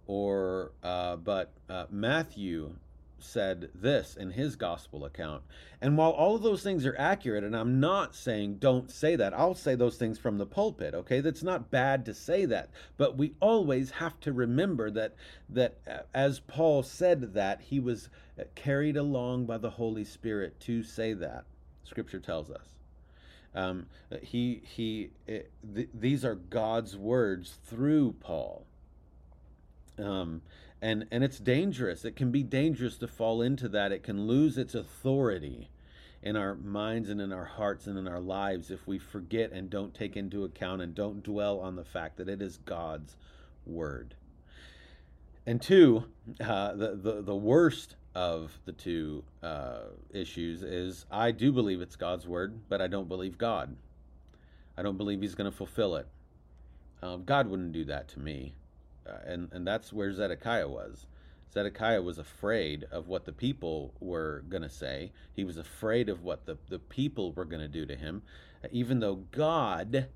or 0.07 0.71
uh, 0.81 1.17
but 1.17 1.53
uh, 1.69 1.85
Matthew 1.91 2.75
said 3.23 3.69
this 3.73 4.15
in 4.15 4.31
his 4.31 4.55
gospel 4.55 5.05
account. 5.05 5.43
And 5.81 5.97
while 5.97 6.11
all 6.11 6.35
of 6.35 6.43
those 6.43 6.63
things 6.63 6.85
are 6.85 6.95
accurate, 6.97 7.43
and 7.43 7.55
I'm 7.55 7.79
not 7.79 8.15
saying 8.15 8.57
don't 8.57 8.89
say 8.89 9.15
that, 9.15 9.33
I'll 9.33 9.55
say 9.55 9.75
those 9.75 9.97
things 9.97 10.19
from 10.19 10.37
the 10.37 10.45
pulpit, 10.45 10.93
okay? 10.93 11.19
That's 11.19 11.43
not 11.43 11.71
bad 11.71 12.05
to 12.05 12.13
say 12.13 12.45
that. 12.45 12.69
But 12.97 13.17
we 13.17 13.33
always 13.39 13.91
have 13.91 14.19
to 14.21 14.33
remember 14.33 14.91
that 14.91 15.15
that 15.49 16.05
as 16.13 16.39
Paul 16.39 16.83
said 16.83 17.33
that, 17.33 17.61
he 17.61 17.79
was 17.79 18.09
carried 18.55 18.97
along 18.97 19.45
by 19.45 19.57
the 19.57 19.69
Holy 19.69 20.05
Spirit 20.05 20.59
to 20.61 20.83
say 20.83 21.13
that. 21.13 21.45
Scripture 21.83 22.19
tells 22.19 22.49
us. 22.49 22.73
Um, 23.55 23.85
he 24.21 24.61
he 24.65 25.11
it, 25.27 25.51
th- 25.75 25.89
these 25.93 26.25
are 26.25 26.35
God's 26.35 26.97
words 26.97 27.59
through 27.65 28.15
Paul. 28.19 28.65
Um, 29.99 30.41
and 30.83 31.07
and 31.11 31.23
it's 31.23 31.39
dangerous. 31.39 32.03
It 32.03 32.17
can 32.17 32.29
be 32.29 32.43
dangerous 32.43 32.97
to 32.97 33.07
fall 33.07 33.41
into 33.41 33.69
that. 33.69 33.93
It 33.93 34.03
can 34.03 34.27
lose 34.27 34.57
its 34.57 34.75
authority 34.75 35.69
in 36.21 36.35
our 36.35 36.55
minds 36.55 37.09
and 37.09 37.21
in 37.21 37.31
our 37.31 37.45
hearts 37.45 37.87
and 37.87 37.97
in 37.97 38.07
our 38.07 38.19
lives 38.19 38.69
if 38.69 38.85
we 38.85 38.99
forget 38.99 39.51
and 39.51 39.69
don't 39.69 39.93
take 39.93 40.17
into 40.17 40.43
account 40.43 40.81
and 40.81 40.93
don't 40.93 41.23
dwell 41.23 41.59
on 41.59 41.77
the 41.77 41.85
fact 41.85 42.17
that 42.17 42.27
it 42.27 42.41
is 42.41 42.57
God's 42.57 43.15
word. 43.65 44.15
And 45.45 45.61
two, 45.61 46.03
uh, 46.41 46.73
the, 46.73 46.95
the 46.95 47.21
the 47.21 47.35
worst 47.35 47.95
of 48.13 48.59
the 48.65 48.73
two 48.73 49.23
uh, 49.41 49.85
issues 50.11 50.63
is 50.63 51.05
I 51.09 51.31
do 51.31 51.53
believe 51.53 51.79
it's 51.79 51.95
God's 51.95 52.27
word, 52.27 52.59
but 52.67 52.81
I 52.81 52.87
don't 52.87 53.07
believe 53.07 53.37
God. 53.37 53.77
I 54.77 54.81
don't 54.81 54.97
believe 54.97 55.21
He's 55.21 55.35
going 55.35 55.49
to 55.49 55.55
fulfill 55.55 55.95
it. 55.95 56.07
Um, 57.01 57.23
God 57.23 57.47
wouldn't 57.47 57.71
do 57.71 57.85
that 57.85 58.09
to 58.09 58.19
me, 58.19 58.53
and 59.25 59.49
and 59.51 59.65
that's 59.65 59.93
where 59.93 60.13
Zedekiah 60.13 60.69
was. 60.69 61.07
Zedekiah 61.53 62.01
was 62.01 62.17
afraid 62.17 62.85
of 62.91 63.07
what 63.07 63.25
the 63.25 63.31
people 63.31 63.93
were 63.99 64.43
going 64.49 64.63
to 64.63 64.69
say. 64.69 65.11
He 65.35 65.43
was 65.43 65.57
afraid 65.57 66.09
of 66.09 66.23
what 66.23 66.47
the, 66.47 66.57
the 66.67 66.79
people 66.79 67.31
were 67.31 67.45
going 67.45 67.61
to 67.61 67.67
do 67.67 67.85
to 67.85 67.95
him, 67.95 68.23
even 68.71 68.99
though 68.99 69.25
God, 69.29 70.07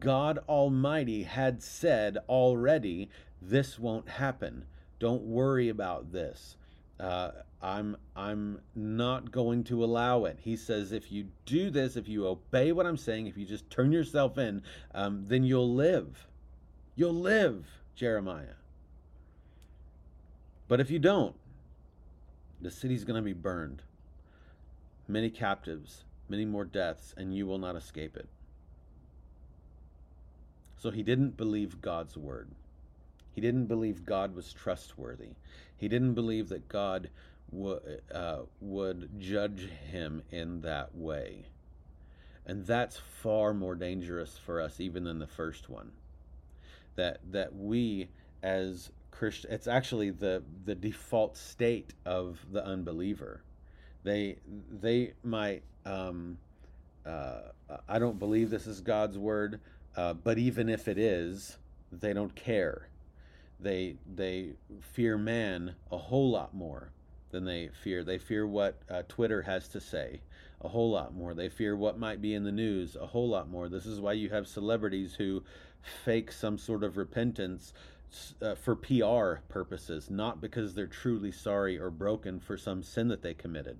God 0.00 0.40
Almighty, 0.48 1.22
had 1.22 1.62
said 1.62 2.18
already, 2.28 3.08
This 3.40 3.78
won't 3.78 4.08
happen. 4.08 4.64
Don't 4.98 5.22
worry 5.22 5.68
about 5.68 6.10
this 6.10 6.56
uh, 7.00 7.30
I'm 7.62 7.96
I'm 8.14 8.60
not 8.74 9.32
going 9.32 9.64
to 9.64 9.82
allow 9.82 10.24
it. 10.26 10.38
He 10.42 10.56
says, 10.56 10.92
if 10.92 11.10
you 11.10 11.28
do 11.46 11.70
this, 11.70 11.96
if 11.96 12.08
you 12.08 12.26
obey 12.26 12.72
what 12.72 12.86
I'm 12.86 12.96
saying, 12.96 13.26
if 13.26 13.36
you 13.36 13.46
just 13.46 13.68
turn 13.70 13.90
yourself 13.90 14.38
in, 14.38 14.62
um, 14.94 15.24
then 15.26 15.44
you'll 15.44 15.74
live. 15.74 16.28
You'll 16.94 17.14
live, 17.14 17.66
Jeremiah. 18.00 18.56
But 20.68 20.80
if 20.80 20.90
you 20.90 20.98
don't, 20.98 21.36
the 22.58 22.70
city's 22.70 23.04
going 23.04 23.22
to 23.22 23.22
be 23.22 23.34
burned. 23.34 23.82
Many 25.06 25.28
captives, 25.28 26.04
many 26.26 26.46
more 26.46 26.64
deaths, 26.64 27.12
and 27.18 27.36
you 27.36 27.46
will 27.46 27.58
not 27.58 27.76
escape 27.76 28.16
it. 28.16 28.26
So 30.78 30.90
he 30.90 31.02
didn't 31.02 31.36
believe 31.36 31.82
God's 31.82 32.16
word. 32.16 32.48
He 33.34 33.42
didn't 33.42 33.66
believe 33.66 34.06
God 34.06 34.34
was 34.34 34.50
trustworthy. 34.54 35.34
He 35.76 35.86
didn't 35.86 36.14
believe 36.14 36.48
that 36.48 36.70
God 36.70 37.10
w- 37.52 37.80
uh, 38.14 38.38
would 38.62 39.20
judge 39.20 39.68
him 39.90 40.22
in 40.30 40.62
that 40.62 40.94
way. 40.94 41.44
And 42.46 42.64
that's 42.64 42.96
far 42.96 43.52
more 43.52 43.74
dangerous 43.74 44.38
for 44.38 44.58
us 44.58 44.80
even 44.80 45.04
than 45.04 45.18
the 45.18 45.26
first 45.26 45.68
one. 45.68 45.92
That 46.96 47.20
that 47.32 47.54
we 47.54 48.08
as 48.42 48.90
Christian 49.10 49.52
it's 49.52 49.66
actually 49.66 50.10
the 50.10 50.42
the 50.64 50.74
default 50.74 51.36
state 51.36 51.94
of 52.04 52.38
the 52.50 52.64
unbeliever. 52.64 53.42
They 54.02 54.38
they 54.70 55.12
might 55.22 55.62
um, 55.84 56.38
uh, 57.06 57.40
I 57.88 57.98
don't 57.98 58.18
believe 58.18 58.50
this 58.50 58.66
is 58.66 58.80
God's 58.80 59.18
word, 59.18 59.60
uh, 59.96 60.14
but 60.14 60.38
even 60.38 60.68
if 60.68 60.88
it 60.88 60.98
is, 60.98 61.56
they 61.92 62.12
don't 62.12 62.34
care 62.34 62.90
they 63.62 63.96
they 64.14 64.52
fear 64.80 65.18
man 65.18 65.74
a 65.90 65.98
whole 65.98 66.30
lot 66.30 66.54
more 66.54 66.90
than 67.30 67.44
they 67.44 67.68
fear. 67.82 68.02
They 68.02 68.18
fear 68.18 68.46
what 68.46 68.80
uh, 68.90 69.02
Twitter 69.08 69.42
has 69.42 69.68
to 69.68 69.80
say 69.80 70.20
a 70.62 70.68
whole 70.68 70.90
lot 70.90 71.14
more. 71.14 71.34
They 71.34 71.48
fear 71.48 71.76
what 71.76 71.98
might 71.98 72.20
be 72.20 72.34
in 72.34 72.44
the 72.44 72.52
news 72.52 72.96
a 72.96 73.06
whole 73.06 73.28
lot 73.28 73.48
more. 73.48 73.68
This 73.68 73.86
is 73.86 74.00
why 74.00 74.12
you 74.14 74.30
have 74.30 74.46
celebrities 74.48 75.14
who 75.14 75.42
fake 75.82 76.32
some 76.32 76.58
sort 76.58 76.84
of 76.84 76.96
repentance 76.96 77.72
uh, 78.42 78.54
for 78.54 78.74
PR 78.74 79.40
purposes, 79.48 80.10
not 80.10 80.40
because 80.40 80.74
they're 80.74 80.86
truly 80.86 81.32
sorry 81.32 81.78
or 81.78 81.90
broken 81.90 82.40
for 82.40 82.56
some 82.56 82.82
sin 82.82 83.08
that 83.08 83.22
they 83.22 83.34
committed. 83.34 83.78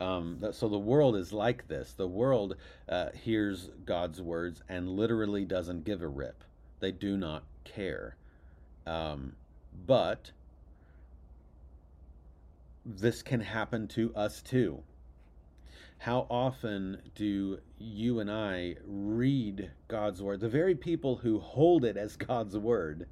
Um, 0.00 0.44
so 0.52 0.68
the 0.68 0.78
world 0.78 1.16
is 1.16 1.32
like 1.32 1.68
this. 1.68 1.92
The 1.92 2.06
world 2.06 2.56
uh, 2.88 3.10
hears 3.12 3.70
God's 3.84 4.20
words 4.20 4.62
and 4.68 4.90
literally 4.90 5.44
doesn't 5.44 5.84
give 5.84 6.02
a 6.02 6.08
rip. 6.08 6.44
They 6.80 6.92
do 6.92 7.16
not 7.16 7.44
care. 7.64 8.16
Um, 8.86 9.34
but 9.86 10.30
this 12.84 13.22
can 13.22 13.40
happen 13.40 13.88
to 13.88 14.14
us 14.14 14.42
too. 14.42 14.82
How 15.98 16.26
often 16.30 17.02
do 17.14 17.58
you 17.78 18.20
and 18.20 18.30
I 18.30 18.76
read 18.86 19.70
God's 19.88 20.22
word? 20.22 20.40
The 20.40 20.48
very 20.48 20.74
people 20.74 21.16
who 21.16 21.38
hold 21.38 21.84
it 21.84 21.96
as 21.96 22.16
God's 22.16 22.56
word 22.56 23.08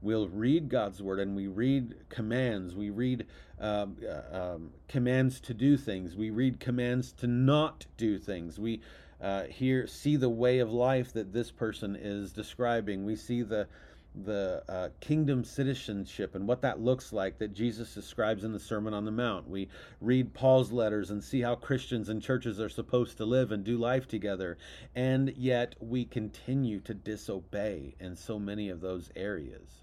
will 0.00 0.28
read 0.28 0.68
God's 0.68 1.00
word 1.00 1.20
and 1.20 1.36
we 1.36 1.46
read 1.46 1.94
commands. 2.08 2.74
We 2.74 2.90
read 2.90 3.26
um, 3.60 3.96
uh, 4.04 4.54
um, 4.54 4.70
commands 4.88 5.40
to 5.42 5.54
do 5.54 5.76
things. 5.76 6.16
We 6.16 6.30
read 6.30 6.58
commands 6.58 7.12
to 7.12 7.26
not 7.26 7.86
do 7.96 8.18
things. 8.18 8.58
We 8.58 8.80
uh, 9.20 9.44
hear 9.44 9.86
see 9.86 10.16
the 10.16 10.28
way 10.28 10.58
of 10.58 10.72
life 10.72 11.12
that 11.12 11.32
this 11.32 11.52
person 11.52 11.96
is 11.96 12.32
describing. 12.32 13.04
We 13.04 13.14
see 13.14 13.42
the 13.42 13.68
the 14.14 14.62
uh, 14.68 14.88
kingdom 15.00 15.42
citizenship 15.42 16.34
and 16.34 16.46
what 16.46 16.60
that 16.60 16.80
looks 16.80 17.12
like 17.12 17.38
that 17.38 17.54
Jesus 17.54 17.94
describes 17.94 18.44
in 18.44 18.52
the 18.52 18.60
Sermon 18.60 18.92
on 18.92 19.04
the 19.04 19.10
Mount. 19.10 19.48
We 19.48 19.68
read 20.00 20.34
Paul's 20.34 20.70
letters 20.70 21.10
and 21.10 21.24
see 21.24 21.40
how 21.40 21.54
Christians 21.54 22.08
and 22.08 22.22
churches 22.22 22.60
are 22.60 22.68
supposed 22.68 23.16
to 23.16 23.24
live 23.24 23.52
and 23.52 23.64
do 23.64 23.78
life 23.78 24.06
together. 24.06 24.58
And 24.94 25.32
yet 25.36 25.74
we 25.80 26.04
continue 26.04 26.80
to 26.80 26.94
disobey 26.94 27.94
in 27.98 28.14
so 28.16 28.38
many 28.38 28.68
of 28.68 28.80
those 28.80 29.10
areas. 29.16 29.82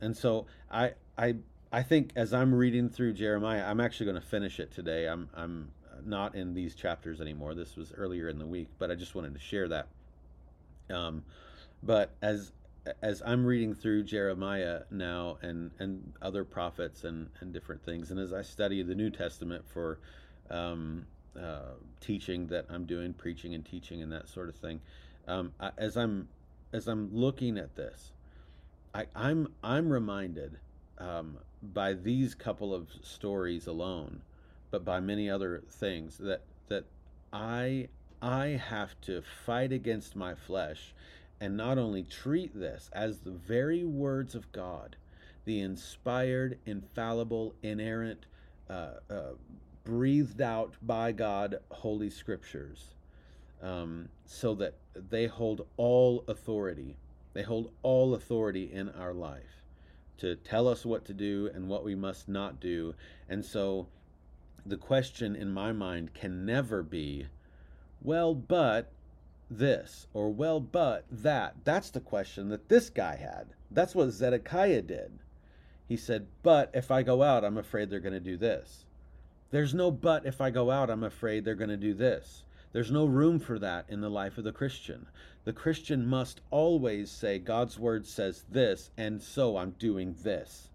And 0.00 0.16
so 0.16 0.46
I 0.70 0.92
I 1.16 1.36
I 1.72 1.82
think 1.82 2.12
as 2.16 2.34
I'm 2.34 2.54
reading 2.54 2.90
through 2.90 3.14
Jeremiah, 3.14 3.64
I'm 3.64 3.80
actually 3.80 4.06
going 4.06 4.20
to 4.20 4.26
finish 4.26 4.60
it 4.60 4.70
today. 4.70 5.06
I'm 5.06 5.30
I'm 5.34 5.70
not 6.04 6.34
in 6.34 6.52
these 6.52 6.74
chapters 6.74 7.20
anymore. 7.20 7.54
This 7.54 7.76
was 7.76 7.92
earlier 7.96 8.28
in 8.28 8.38
the 8.38 8.46
week, 8.46 8.68
but 8.78 8.90
I 8.90 8.96
just 8.96 9.14
wanted 9.14 9.32
to 9.34 9.40
share 9.40 9.68
that. 9.68 9.88
Um, 10.90 11.24
but 11.82 12.10
as 12.20 12.52
as 13.00 13.22
I'm 13.24 13.44
reading 13.44 13.74
through 13.74 14.04
Jeremiah 14.04 14.80
now 14.90 15.38
and, 15.42 15.70
and 15.78 16.12
other 16.20 16.44
prophets 16.44 17.04
and, 17.04 17.28
and 17.40 17.52
different 17.52 17.84
things, 17.84 18.10
and 18.10 18.18
as 18.18 18.32
I 18.32 18.42
study 18.42 18.82
the 18.82 18.94
New 18.94 19.10
Testament 19.10 19.64
for 19.68 20.00
um, 20.50 21.06
uh, 21.38 21.74
teaching 22.00 22.46
that 22.48 22.66
I'm 22.68 22.84
doing, 22.84 23.12
preaching 23.12 23.54
and 23.54 23.64
teaching 23.64 24.02
and 24.02 24.10
that 24.12 24.28
sort 24.28 24.48
of 24.48 24.56
thing, 24.56 24.80
um, 25.28 25.52
I, 25.60 25.70
as 25.78 25.96
I'm 25.96 26.28
as 26.72 26.88
I'm 26.88 27.14
looking 27.14 27.58
at 27.58 27.76
this, 27.76 28.12
I, 28.94 29.06
I'm 29.14 29.48
I'm 29.62 29.88
reminded 29.88 30.58
um, 30.98 31.38
by 31.62 31.92
these 31.92 32.34
couple 32.34 32.74
of 32.74 32.88
stories 33.02 33.66
alone, 33.66 34.22
but 34.70 34.84
by 34.84 34.98
many 35.00 35.30
other 35.30 35.62
things 35.70 36.18
that 36.18 36.42
that 36.68 36.84
I 37.32 37.88
I 38.20 38.60
have 38.68 39.00
to 39.02 39.22
fight 39.22 39.72
against 39.72 40.16
my 40.16 40.34
flesh 40.34 40.94
and 41.42 41.56
not 41.56 41.76
only 41.76 42.04
treat 42.04 42.54
this 42.54 42.88
as 42.92 43.18
the 43.18 43.32
very 43.32 43.84
words 43.84 44.36
of 44.36 44.52
God, 44.52 44.94
the 45.44 45.58
inspired, 45.58 46.56
infallible, 46.66 47.52
inerrant, 47.64 48.26
uh, 48.70 48.90
uh, 49.10 49.22
breathed 49.82 50.40
out 50.40 50.74
by 50.82 51.10
God 51.10 51.56
holy 51.72 52.10
scriptures, 52.10 52.94
um, 53.60 54.08
so 54.24 54.54
that 54.54 54.76
they 55.10 55.26
hold 55.26 55.66
all 55.76 56.22
authority. 56.28 56.94
They 57.32 57.42
hold 57.42 57.72
all 57.82 58.14
authority 58.14 58.72
in 58.72 58.90
our 58.90 59.12
life 59.12 59.64
to 60.18 60.36
tell 60.36 60.68
us 60.68 60.86
what 60.86 61.04
to 61.06 61.12
do 61.12 61.50
and 61.52 61.68
what 61.68 61.82
we 61.82 61.96
must 61.96 62.28
not 62.28 62.60
do. 62.60 62.94
And 63.28 63.44
so 63.44 63.88
the 64.64 64.76
question 64.76 65.34
in 65.34 65.50
my 65.50 65.72
mind 65.72 66.14
can 66.14 66.46
never 66.46 66.84
be, 66.84 67.26
well, 68.00 68.32
but 68.32 68.92
this 69.58 70.06
or 70.12 70.30
well 70.30 70.60
but 70.60 71.04
that. 71.10 71.56
That's 71.64 71.90
the 71.90 72.00
question 72.00 72.48
that 72.48 72.68
this 72.68 72.90
guy 72.90 73.16
had. 73.16 73.48
That's 73.70 73.94
what 73.94 74.10
zedekiah 74.10 74.82
did. 74.82 75.18
He 75.88 75.96
said 75.96 76.26
but 76.42 76.70
if 76.74 76.90
i 76.90 77.02
go 77.02 77.22
out 77.22 77.44
i'm 77.44 77.58
afraid 77.58 77.90
they're 77.90 78.00
going 78.00 78.12
to 78.12 78.20
do 78.20 78.36
this. 78.36 78.84
There's 79.50 79.74
no 79.74 79.90
but 79.90 80.26
if 80.26 80.40
i 80.40 80.50
go 80.50 80.70
out 80.70 80.90
i'm 80.90 81.04
afraid 81.04 81.44
they're 81.44 81.54
going 81.54 81.70
to 81.70 81.76
do 81.76 81.94
this. 81.94 82.44
There's 82.72 82.90
no 82.90 83.04
room 83.04 83.38
for 83.38 83.58
that 83.58 83.84
in 83.88 84.00
the 84.00 84.08
life 84.08 84.38
of 84.38 84.44
the 84.44 84.52
christian. 84.52 85.06
The 85.44 85.52
christian 85.52 86.06
must 86.06 86.40
always 86.50 87.10
say 87.10 87.38
god's 87.38 87.78
word 87.78 88.06
says 88.06 88.44
this 88.50 88.90
and 88.96 89.22
so 89.22 89.56
i'm 89.56 89.72
doing 89.72 90.16
this. 90.22 90.70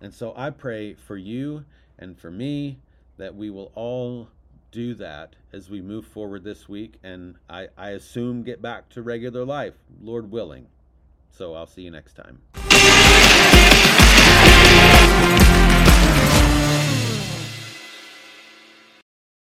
And 0.00 0.12
so 0.12 0.34
I 0.36 0.50
pray 0.50 0.94
for 0.94 1.16
you 1.16 1.64
and 1.98 2.18
for 2.18 2.30
me 2.30 2.78
that 3.16 3.34
we 3.34 3.50
will 3.50 3.72
all 3.74 4.28
do 4.74 4.92
that 4.94 5.36
as 5.52 5.70
we 5.70 5.80
move 5.80 6.04
forward 6.04 6.42
this 6.42 6.68
week 6.68 6.98
and 7.04 7.36
I, 7.48 7.68
I 7.78 7.90
assume 7.90 8.42
get 8.42 8.60
back 8.60 8.88
to 8.90 9.02
regular 9.02 9.44
life, 9.44 9.74
Lord 10.02 10.32
willing. 10.32 10.66
So 11.30 11.54
I'll 11.54 11.68
see 11.68 11.82
you 11.82 11.92
next 11.92 12.14
time. 12.14 12.40